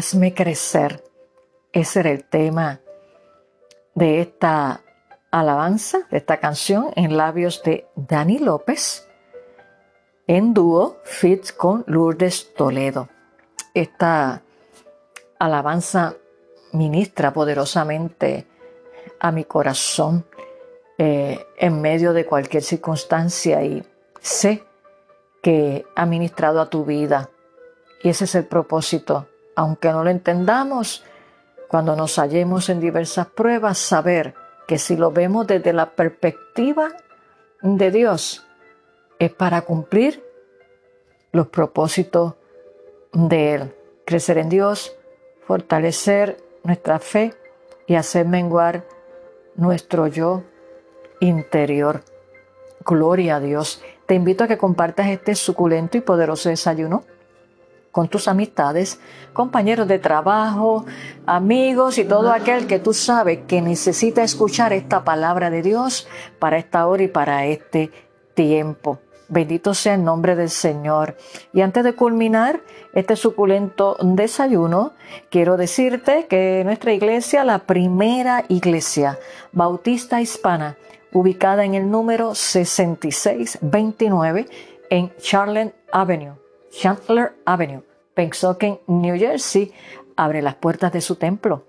Hazme 0.00 0.32
crecer. 0.32 1.04
Ese 1.74 2.00
era 2.00 2.10
el 2.10 2.24
tema 2.24 2.80
de 3.94 4.22
esta 4.22 4.80
alabanza, 5.30 6.08
de 6.10 6.16
esta 6.16 6.40
canción 6.40 6.90
en 6.96 7.18
labios 7.18 7.62
de 7.64 7.86
Dani 7.96 8.38
López, 8.38 9.06
en 10.26 10.54
dúo 10.54 10.96
fit 11.04 11.54
con 11.54 11.84
Lourdes 11.86 12.54
Toledo. 12.54 13.10
Esta 13.74 14.40
alabanza 15.38 16.14
ministra 16.72 17.34
poderosamente 17.34 18.46
a 19.18 19.30
mi 19.30 19.44
corazón 19.44 20.24
eh, 20.96 21.44
en 21.58 21.82
medio 21.82 22.14
de 22.14 22.24
cualquier 22.24 22.62
circunstancia 22.62 23.62
y 23.64 23.86
sé 24.18 24.64
que 25.42 25.84
ha 25.94 26.06
ministrado 26.06 26.62
a 26.62 26.70
tu 26.70 26.86
vida. 26.86 27.28
Y 28.02 28.08
ese 28.08 28.24
es 28.24 28.34
el 28.34 28.46
propósito. 28.46 29.26
Aunque 29.60 29.92
no 29.92 30.02
lo 30.02 30.08
entendamos, 30.08 31.04
cuando 31.68 31.94
nos 31.94 32.18
hallemos 32.18 32.70
en 32.70 32.80
diversas 32.80 33.26
pruebas, 33.26 33.76
saber 33.76 34.32
que 34.66 34.78
si 34.78 34.96
lo 34.96 35.12
vemos 35.12 35.46
desde 35.46 35.74
la 35.74 35.90
perspectiva 35.90 36.88
de 37.60 37.90
Dios, 37.90 38.46
es 39.18 39.30
para 39.30 39.60
cumplir 39.60 40.24
los 41.32 41.48
propósitos 41.48 42.36
de 43.12 43.54
Él. 43.54 43.74
Crecer 44.06 44.38
en 44.38 44.48
Dios, 44.48 44.96
fortalecer 45.46 46.38
nuestra 46.64 46.98
fe 46.98 47.34
y 47.86 47.96
hacer 47.96 48.26
menguar 48.26 48.86
nuestro 49.56 50.06
yo 50.06 50.42
interior. 51.20 52.02
Gloria 52.82 53.36
a 53.36 53.40
Dios. 53.40 53.82
Te 54.06 54.14
invito 54.14 54.44
a 54.44 54.48
que 54.48 54.56
compartas 54.56 55.08
este 55.08 55.34
suculento 55.34 55.98
y 55.98 56.00
poderoso 56.00 56.48
desayuno 56.48 57.04
con 57.92 58.08
tus 58.08 58.28
amistades, 58.28 59.00
compañeros 59.32 59.88
de 59.88 59.98
trabajo, 59.98 60.84
amigos 61.26 61.98
y 61.98 62.04
todo 62.04 62.32
aquel 62.32 62.66
que 62.66 62.78
tú 62.78 62.92
sabes 62.92 63.40
que 63.46 63.62
necesita 63.62 64.22
escuchar 64.22 64.72
esta 64.72 65.04
palabra 65.04 65.50
de 65.50 65.62
Dios 65.62 66.08
para 66.38 66.58
esta 66.58 66.86
hora 66.86 67.02
y 67.02 67.08
para 67.08 67.46
este 67.46 67.90
tiempo. 68.34 68.98
Bendito 69.28 69.74
sea 69.74 69.94
el 69.94 70.02
nombre 70.02 70.34
del 70.34 70.50
Señor. 70.50 71.16
Y 71.52 71.60
antes 71.60 71.84
de 71.84 71.94
culminar 71.94 72.62
este 72.92 73.14
suculento 73.14 73.96
desayuno, 74.02 74.94
quiero 75.30 75.56
decirte 75.56 76.26
que 76.26 76.62
nuestra 76.64 76.92
iglesia, 76.92 77.44
la 77.44 77.60
primera 77.60 78.44
iglesia 78.48 79.20
bautista 79.52 80.20
hispana, 80.20 80.76
ubicada 81.12 81.64
en 81.64 81.74
el 81.74 81.88
número 81.88 82.34
6629 82.34 84.46
en 84.90 85.12
Charlotte 85.18 85.72
Avenue, 85.92 86.39
Chandler 86.70 87.34
Avenue, 87.44 87.82
Pennsauken, 88.14 88.80
New 88.86 89.18
Jersey, 89.18 89.72
abre 90.16 90.42
las 90.42 90.54
puertas 90.54 90.92
de 90.92 91.00
su 91.00 91.16
templo 91.16 91.64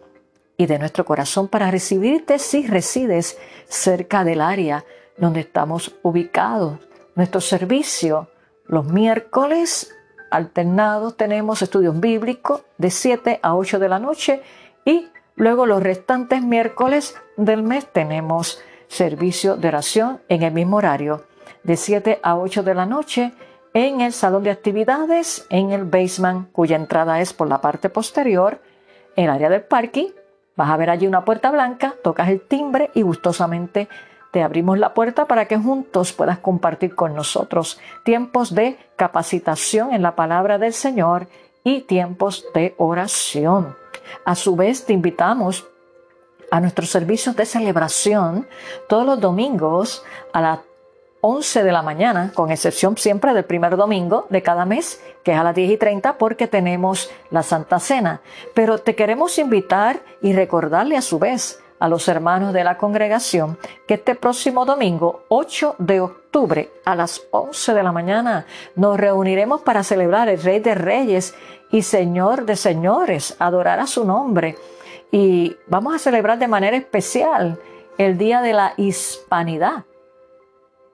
y 0.57 0.65
de 0.65 0.79
nuestro 0.79 1.05
corazón 1.05 1.47
para 1.47 1.71
recibirte 1.71 2.39
si 2.39 2.67
resides 2.67 3.37
cerca 3.67 4.23
del 4.23 4.41
área 4.41 4.85
donde 5.17 5.41
estamos 5.41 5.95
ubicados. 6.03 6.79
Nuestro 7.15 7.41
servicio 7.41 8.29
los 8.71 8.85
miércoles 8.85 9.93
alternados 10.29 11.17
tenemos 11.17 11.61
estudios 11.61 11.99
bíblicos 11.99 12.61
de 12.77 12.89
7 12.89 13.39
a 13.43 13.55
8 13.55 13.79
de 13.79 13.89
la 13.89 13.99
noche 13.99 14.41
y 14.85 15.09
luego 15.35 15.65
los 15.65 15.83
restantes 15.83 16.41
miércoles 16.41 17.15
del 17.35 17.63
mes 17.63 17.91
tenemos 17.91 18.61
servicio 18.87 19.57
de 19.57 19.67
oración 19.67 20.21
en 20.29 20.43
el 20.43 20.53
mismo 20.53 20.77
horario 20.77 21.25
de 21.63 21.75
7 21.75 22.19
a 22.23 22.37
8 22.37 22.63
de 22.63 22.75
la 22.75 22.85
noche 22.85 23.33
en 23.73 24.01
el 24.01 24.13
salón 24.13 24.43
de 24.43 24.51
actividades 24.51 25.45
en 25.49 25.71
el 25.71 25.85
basement 25.85 26.51
cuya 26.51 26.75
entrada 26.75 27.21
es 27.21 27.33
por 27.33 27.47
la 27.47 27.61
parte 27.61 27.89
posterior 27.89 28.61
en 29.15 29.25
el 29.25 29.29
área 29.31 29.49
del 29.49 29.63
parking 29.63 30.09
vas 30.55 30.69
a 30.69 30.77
ver 30.77 30.89
allí 30.89 31.07
una 31.07 31.25
puerta 31.25 31.51
blanca 31.51 31.95
tocas 32.03 32.29
el 32.29 32.41
timbre 32.41 32.91
y 32.93 33.01
gustosamente 33.01 33.87
te 34.31 34.43
abrimos 34.43 34.79
la 34.79 34.93
puerta 34.93 35.27
para 35.27 35.45
que 35.45 35.57
juntos 35.57 36.13
puedas 36.13 36.39
compartir 36.39 36.95
con 36.95 37.13
nosotros 37.13 37.79
tiempos 38.03 38.55
de 38.55 38.77
capacitación 38.95 39.93
en 39.93 40.01
la 40.01 40.15
palabra 40.15 40.57
del 40.57 40.73
Señor 40.73 41.27
y 41.63 41.81
tiempos 41.81 42.45
de 42.53 42.73
oración. 42.77 43.75
A 44.25 44.35
su 44.35 44.55
vez, 44.55 44.85
te 44.85 44.93
invitamos 44.93 45.67
a 46.49 46.59
nuestros 46.59 46.89
servicios 46.89 47.35
de 47.35 47.45
celebración 47.45 48.47
todos 48.87 49.05
los 49.05 49.19
domingos 49.19 50.03
a 50.33 50.41
las 50.41 50.59
11 51.21 51.63
de 51.63 51.71
la 51.71 51.83
mañana, 51.83 52.31
con 52.33 52.51
excepción 52.51 52.97
siempre 52.97 53.33
del 53.33 53.45
primer 53.45 53.77
domingo 53.77 54.25
de 54.29 54.41
cada 54.41 54.65
mes, 54.65 55.01
que 55.23 55.31
es 55.31 55.37
a 55.37 55.43
las 55.43 55.55
10 55.55 55.71
y 55.71 55.77
30, 55.77 56.17
porque 56.17 56.47
tenemos 56.47 57.11
la 57.29 57.43
Santa 57.43 57.79
Cena. 57.79 58.21
Pero 58.55 58.79
te 58.79 58.95
queremos 58.95 59.37
invitar 59.37 60.01
y 60.21 60.33
recordarle 60.33 60.97
a 60.97 61.01
su 61.01 61.19
vez 61.19 61.61
a 61.79 61.87
los 61.87 62.07
hermanos 62.07 62.53
de 62.53 62.63
la 62.63 62.77
congregación 62.77 63.57
que 63.87 63.95
este 63.95 64.15
próximo 64.15 64.65
domingo, 64.65 65.23
8 65.29 65.75
de 65.79 65.99
octubre, 65.99 66.71
a 66.85 66.95
las 66.95 67.23
11 67.31 67.73
de 67.73 67.83
la 67.83 67.91
mañana, 67.91 68.45
nos 68.75 68.99
reuniremos 68.99 69.61
para 69.61 69.83
celebrar 69.83 70.29
el 70.29 70.41
Rey 70.41 70.59
de 70.59 70.75
Reyes 70.75 71.33
y 71.71 71.81
Señor 71.81 72.45
de 72.45 72.55
Señores, 72.55 73.35
adorar 73.39 73.79
a 73.79 73.87
su 73.87 74.05
nombre. 74.05 74.57
Y 75.11 75.55
vamos 75.67 75.95
a 75.95 75.99
celebrar 75.99 76.37
de 76.39 76.47
manera 76.47 76.77
especial 76.77 77.59
el 77.97 78.17
Día 78.17 78.41
de 78.41 78.53
la 78.53 78.73
Hispanidad. 78.77 79.85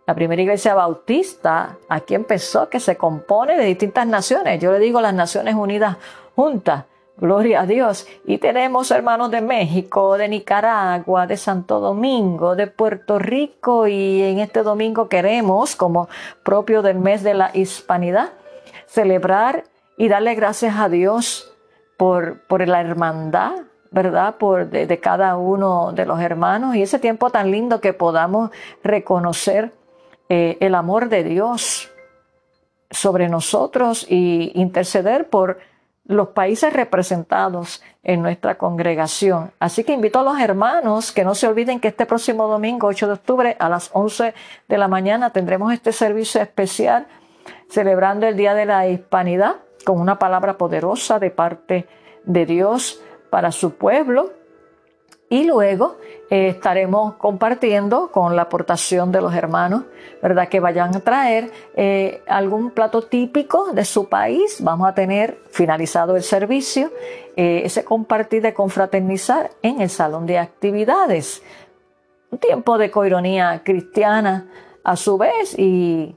La 0.08 0.16
primera 0.16 0.42
iglesia 0.42 0.74
bautista 0.74 1.78
aquí 1.90 2.16
empezó, 2.16 2.70
que 2.70 2.80
se 2.80 2.96
compone 2.96 3.58
de 3.58 3.66
distintas 3.66 4.08
naciones. 4.08 4.60
Yo 4.60 4.72
le 4.72 4.80
digo 4.80 5.02
las 5.02 5.14
Naciones 5.14 5.54
Unidas 5.54 5.98
juntas 6.36 6.86
Gloria 7.20 7.62
a 7.62 7.66
Dios. 7.66 8.08
Y 8.26 8.38
tenemos 8.38 8.92
hermanos 8.92 9.32
de 9.32 9.42
México, 9.42 10.18
de 10.20 10.30
Nicaragua, 10.30 11.26
de 11.26 11.36
Santo 11.36 11.80
Domingo, 11.80 12.56
de 12.56 12.68
Puerto 12.68 13.18
Rico 13.18 13.88
y 13.88 14.22
en 14.22 14.38
este 14.40 14.62
domingo 14.62 15.10
queremos, 15.10 15.76
como 15.76 16.10
propio 16.44 16.84
del 16.84 17.00
mes 17.00 17.24
de 17.24 17.34
la 17.34 17.50
hispanidad, 17.56 18.30
celebrar 18.86 19.64
y 19.98 20.10
darle 20.10 20.36
gracias 20.36 20.78
a 20.78 20.90
Dios 20.90 21.52
por, 21.98 22.38
la 22.68 22.82
hermandad, 22.82 23.54
¿verdad? 23.90 24.36
Por 24.36 24.70
de, 24.70 25.00
cada 25.00 25.38
uno 25.38 25.94
de 25.94 26.06
los 26.06 26.22
hermanos 26.22 26.76
y 26.76 26.84
ese 26.84 27.00
tiempo 27.00 27.32
tan 27.32 27.50
lindo 27.50 27.82
que 27.82 27.94
podamos 27.94 28.52
reconocer 28.84 29.74
eh, 30.30 30.58
el 30.60 30.76
amor 30.76 31.10
de 31.10 31.24
Dios 31.24 31.90
sobre 32.90 33.30
nosotros 33.30 34.06
y 34.10 34.52
interceder 34.56 35.30
por 35.30 35.60
los 36.06 36.30
países 36.30 36.72
representados 36.72 37.84
en 38.02 38.22
nuestra 38.22 38.58
congregación. 38.58 39.52
Así 39.60 39.84
que 39.84 39.94
invito 39.94 40.20
a 40.20 40.24
los 40.24 40.40
hermanos 40.40 41.12
que 41.12 41.26
no 41.26 41.36
se 41.36 41.48
olviden 41.48 41.80
que 41.80 41.90
este 41.90 42.06
próximo 42.06 42.48
domingo, 42.48 42.88
8 42.88 43.08
de 43.08 43.14
octubre, 43.14 43.56
a 43.60 43.68
las 43.68 43.90
11 43.94 44.34
de 44.68 44.78
la 44.78 44.88
mañana, 44.88 45.32
tendremos 45.32 45.74
este 45.74 45.92
servicio 45.92 46.42
especial 46.42 47.08
celebrando 47.70 48.26
el 48.26 48.38
Día 48.38 48.54
de 48.54 48.66
la 48.66 48.88
Hispanidad 48.88 49.58
con 49.86 50.00
una 50.00 50.18
palabra 50.18 50.58
poderosa 50.58 51.20
de 51.20 51.30
parte 51.30 51.88
de 52.24 52.46
Dios 52.46 53.02
para 53.30 53.52
su 53.52 53.76
pueblo. 53.76 54.32
Y 55.30 55.44
luego 55.44 55.98
eh, 56.30 56.48
estaremos 56.48 57.16
compartiendo 57.16 58.12
con 58.12 58.36
la 58.36 58.44
aportación 58.44 59.12
de 59.12 59.22
los 59.22 59.34
hermanos, 59.34 59.84
¿verdad? 60.22 60.48
Que 60.48 60.62
vayan 60.62 60.96
a 60.96 61.00
traer 61.02 61.52
eh, 61.76 62.22
algún 62.28 62.72
plato 62.72 63.02
típico 63.02 63.74
de 63.74 63.84
su 63.84 64.08
país. 64.08 64.60
Vamos 64.62 64.88
a 64.88 64.94
tener 64.94 65.38
finalizado 65.52 66.16
el 66.16 66.24
servicio, 66.24 66.92
eh, 67.36 67.62
ese 67.66 67.84
compartir 67.84 68.42
de 68.42 68.54
confraternizar 68.54 69.52
en 69.62 69.82
el 69.82 69.90
salón 69.90 70.26
de 70.26 70.38
actividades. 70.38 71.44
Un 72.32 72.40
tiempo 72.40 72.78
de 72.78 72.90
coironía 72.90 73.62
cristiana 73.66 74.50
a 74.84 74.96
su 74.96 75.18
vez 75.18 75.60
y 75.60 76.16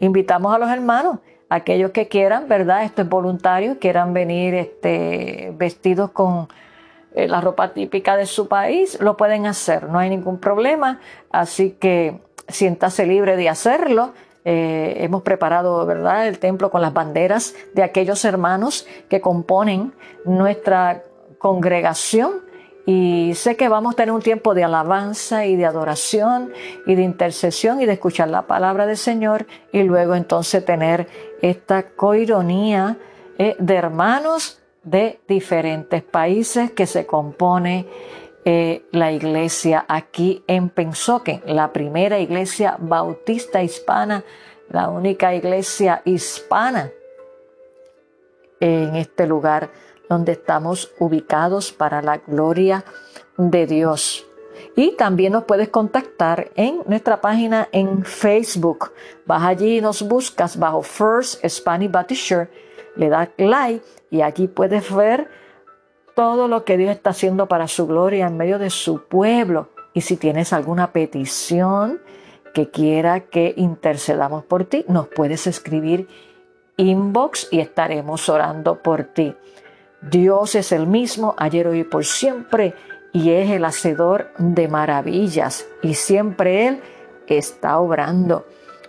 invitamos 0.00 0.54
a 0.54 0.58
los 0.58 0.70
hermanos 0.70 1.18
aquellos 1.48 1.92
que 1.92 2.08
quieran, 2.08 2.46
¿verdad? 2.46 2.84
Esto 2.84 3.02
es 3.02 3.08
voluntario, 3.08 3.78
quieran 3.78 4.12
venir 4.12 4.54
este, 4.54 5.52
vestidos 5.56 6.10
con 6.10 6.48
eh, 7.14 7.28
la 7.28 7.40
ropa 7.40 7.72
típica 7.72 8.16
de 8.16 8.26
su 8.26 8.48
país, 8.48 9.00
lo 9.00 9.16
pueden 9.16 9.46
hacer, 9.46 9.88
no 9.88 9.98
hay 9.98 10.10
ningún 10.10 10.38
problema, 10.38 11.00
así 11.30 11.72
que 11.72 12.20
siéntase 12.48 13.06
libre 13.06 13.36
de 13.36 13.48
hacerlo. 13.48 14.12
Eh, 14.44 14.96
hemos 15.00 15.22
preparado, 15.22 15.84
¿verdad?, 15.84 16.26
el 16.26 16.38
templo 16.38 16.70
con 16.70 16.80
las 16.80 16.94
banderas 16.94 17.54
de 17.74 17.82
aquellos 17.82 18.24
hermanos 18.24 18.86
que 19.08 19.20
componen 19.20 19.92
nuestra 20.24 21.02
congregación 21.38 22.50
y 22.86 23.34
sé 23.34 23.56
que 23.56 23.68
vamos 23.68 23.92
a 23.92 23.96
tener 23.96 24.12
un 24.12 24.22
tiempo 24.22 24.54
de 24.54 24.64
alabanza 24.64 25.46
y 25.46 25.56
de 25.56 25.66
adoración 25.66 26.52
y 26.86 26.94
de 26.94 27.02
intercesión 27.02 27.80
y 27.80 27.86
de 27.86 27.92
escuchar 27.92 28.28
la 28.28 28.42
palabra 28.42 28.86
del 28.86 28.96
Señor 28.96 29.46
y 29.72 29.82
luego 29.82 30.14
entonces 30.14 30.64
tener 30.64 31.06
esta 31.42 31.90
coironía 31.90 32.96
eh, 33.38 33.56
de 33.58 33.74
hermanos 33.74 34.59
de 34.82 35.20
diferentes 35.28 36.02
países 36.02 36.70
que 36.72 36.86
se 36.86 37.06
compone 37.06 37.86
eh, 38.44 38.86
la 38.92 39.12
iglesia 39.12 39.84
aquí 39.86 40.42
en 40.46 40.70
Pensoque, 40.70 41.42
la 41.46 41.72
primera 41.72 42.18
iglesia 42.18 42.76
bautista 42.78 43.62
hispana, 43.62 44.24
la 44.70 44.88
única 44.88 45.34
iglesia 45.34 46.00
hispana 46.04 46.90
en 48.60 48.96
este 48.96 49.26
lugar 49.26 49.70
donde 50.08 50.32
estamos 50.32 50.90
ubicados 50.98 51.72
para 51.72 52.02
la 52.02 52.18
gloria 52.18 52.84
de 53.36 53.66
Dios. 53.66 54.26
Y 54.76 54.96
también 54.96 55.32
nos 55.32 55.44
puedes 55.44 55.68
contactar 55.68 56.50
en 56.54 56.82
nuestra 56.86 57.20
página 57.20 57.68
en 57.72 58.04
Facebook. 58.04 58.92
Vas 59.26 59.42
allí 59.42 59.78
y 59.78 59.80
nos 59.80 60.02
buscas 60.02 60.58
bajo 60.58 60.82
First 60.82 61.44
Spanish 61.46 61.90
Baptist 61.90 62.26
Church, 62.26 62.50
le 62.96 63.08
das 63.08 63.28
like 63.36 63.84
y 64.10 64.22
aquí 64.22 64.48
puedes 64.48 64.94
ver 64.94 65.28
todo 66.14 66.48
lo 66.48 66.64
que 66.64 66.76
Dios 66.76 66.90
está 66.90 67.10
haciendo 67.10 67.46
para 67.46 67.68
su 67.68 67.86
gloria 67.86 68.26
en 68.26 68.36
medio 68.36 68.58
de 68.58 68.70
su 68.70 69.04
pueblo. 69.04 69.68
Y 69.94 70.02
si 70.02 70.16
tienes 70.16 70.52
alguna 70.52 70.92
petición 70.92 72.00
que 72.52 72.70
quiera 72.70 73.20
que 73.20 73.54
intercedamos 73.56 74.44
por 74.44 74.64
ti, 74.64 74.84
nos 74.88 75.08
puedes 75.08 75.46
escribir 75.46 76.08
inbox 76.76 77.48
y 77.50 77.60
estaremos 77.60 78.28
orando 78.28 78.82
por 78.82 79.04
ti. 79.04 79.34
Dios 80.02 80.54
es 80.54 80.72
el 80.72 80.86
mismo 80.86 81.34
ayer, 81.36 81.66
hoy 81.66 81.80
y 81.80 81.84
por 81.84 82.04
siempre 82.04 82.74
y 83.12 83.30
es 83.30 83.50
el 83.50 83.64
hacedor 83.64 84.30
de 84.38 84.68
maravillas 84.68 85.66
y 85.82 85.94
siempre 85.94 86.68
Él 86.68 86.80
está 87.26 87.78
obrando. 87.78 88.46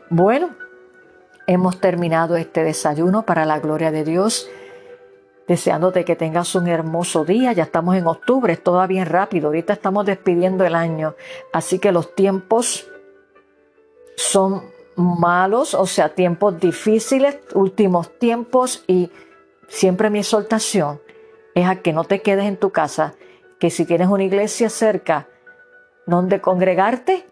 Bueno, 0.09 0.49
hemos 1.53 1.81
terminado 1.81 2.37
este 2.37 2.63
desayuno 2.63 3.23
para 3.25 3.45
la 3.45 3.59
gloria 3.59 3.91
de 3.91 4.05
Dios, 4.05 4.49
deseándote 5.47 6.05
que 6.05 6.15
tengas 6.15 6.55
un 6.55 6.67
hermoso 6.67 7.25
día. 7.25 7.51
Ya 7.51 7.63
estamos 7.63 7.95
en 7.95 8.07
octubre, 8.07 8.53
es 8.53 8.63
todavía 8.63 9.03
rápido, 9.03 9.47
ahorita 9.47 9.73
estamos 9.73 10.05
despidiendo 10.05 10.65
el 10.65 10.75
año, 10.75 11.15
así 11.51 11.79
que 11.79 11.91
los 11.91 12.15
tiempos 12.15 12.87
son 14.15 14.63
malos, 14.95 15.73
o 15.73 15.85
sea, 15.85 16.15
tiempos 16.15 16.57
difíciles, 16.59 17.37
últimos 17.53 18.17
tiempos 18.17 18.83
y 18.87 19.11
siempre 19.67 20.09
mi 20.09 20.19
exhortación 20.19 21.01
es 21.53 21.67
a 21.67 21.77
que 21.77 21.91
no 21.91 22.05
te 22.05 22.21
quedes 22.21 22.45
en 22.45 22.55
tu 22.55 22.69
casa, 22.71 23.15
que 23.59 23.69
si 23.69 23.85
tienes 23.85 24.07
una 24.07 24.23
iglesia 24.23 24.69
cerca 24.69 25.27
donde 26.05 26.39
congregarte, 26.39 27.25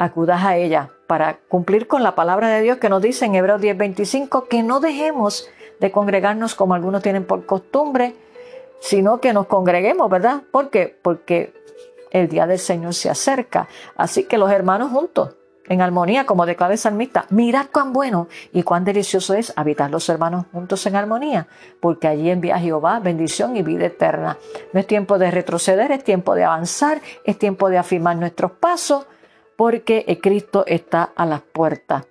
acudas 0.00 0.42
a 0.44 0.56
ella 0.56 0.90
para 1.06 1.38
cumplir 1.48 1.86
con 1.86 2.02
la 2.02 2.14
palabra 2.14 2.48
de 2.48 2.62
Dios 2.62 2.78
que 2.78 2.88
nos 2.88 3.02
dice 3.02 3.26
en 3.26 3.34
Hebreos 3.34 3.60
10:25 3.60 4.48
que 4.48 4.62
no 4.62 4.80
dejemos 4.80 5.48
de 5.78 5.92
congregarnos 5.92 6.54
como 6.54 6.74
algunos 6.74 7.02
tienen 7.02 7.24
por 7.24 7.44
costumbre, 7.44 8.14
sino 8.80 9.20
que 9.20 9.34
nos 9.34 9.46
congreguemos, 9.46 10.08
¿verdad? 10.10 10.42
¿Por 10.50 10.70
qué? 10.70 10.98
Porque 11.02 11.52
el 12.10 12.28
día 12.28 12.46
del 12.46 12.58
Señor 12.58 12.94
se 12.94 13.10
acerca. 13.10 13.68
Así 13.94 14.24
que 14.24 14.38
los 14.38 14.50
hermanos 14.50 14.90
juntos 14.90 15.36
en 15.68 15.82
armonía, 15.82 16.24
como 16.24 16.46
declara 16.46 16.72
el 16.72 16.78
salmista. 16.78 17.26
Mirad 17.28 17.66
cuán 17.70 17.92
bueno 17.92 18.26
y 18.52 18.62
cuán 18.62 18.84
delicioso 18.84 19.34
es 19.34 19.52
habitar 19.54 19.90
los 19.90 20.08
hermanos 20.08 20.46
juntos 20.50 20.84
en 20.86 20.96
armonía, 20.96 21.46
porque 21.78 22.08
allí 22.08 22.30
envía 22.30 22.58
Jehová 22.58 23.00
bendición 23.00 23.54
y 23.54 23.62
vida 23.62 23.84
eterna. 23.84 24.38
No 24.72 24.80
es 24.80 24.86
tiempo 24.86 25.18
de 25.18 25.30
retroceder, 25.30 25.92
es 25.92 26.02
tiempo 26.02 26.34
de 26.34 26.44
avanzar, 26.44 27.02
es 27.24 27.38
tiempo 27.38 27.68
de 27.68 27.76
afirmar 27.76 28.16
nuestros 28.16 28.52
pasos, 28.52 29.06
porque 29.60 30.06
Cristo 30.22 30.64
está 30.66 31.12
a 31.14 31.26
las 31.26 31.42
puertas. 31.42 32.06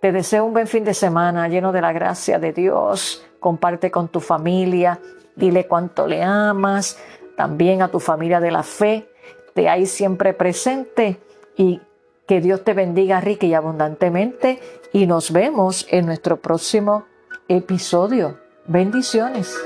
Te 0.00 0.10
deseo 0.10 0.44
un 0.44 0.52
buen 0.52 0.66
fin 0.66 0.82
de 0.82 0.92
semana 0.92 1.46
lleno 1.46 1.70
de 1.70 1.80
la 1.80 1.92
gracia 1.92 2.40
de 2.40 2.52
Dios. 2.52 3.24
Comparte 3.38 3.92
con 3.92 4.08
tu 4.08 4.18
familia, 4.18 4.98
dile 5.36 5.68
cuánto 5.68 6.08
le 6.08 6.24
amas, 6.24 6.98
también 7.36 7.80
a 7.80 7.92
tu 7.92 8.00
familia 8.00 8.40
de 8.40 8.50
la 8.50 8.64
fe. 8.64 9.08
Te 9.54 9.68
hay 9.68 9.86
siempre 9.86 10.32
presente 10.32 11.20
y 11.56 11.80
que 12.26 12.40
Dios 12.40 12.64
te 12.64 12.74
bendiga 12.74 13.20
rica 13.20 13.46
y 13.46 13.54
abundantemente 13.54 14.58
y 14.92 15.06
nos 15.06 15.30
vemos 15.30 15.86
en 15.90 16.06
nuestro 16.06 16.38
próximo 16.38 17.04
episodio. 17.46 18.36
Bendiciones. 18.66 19.56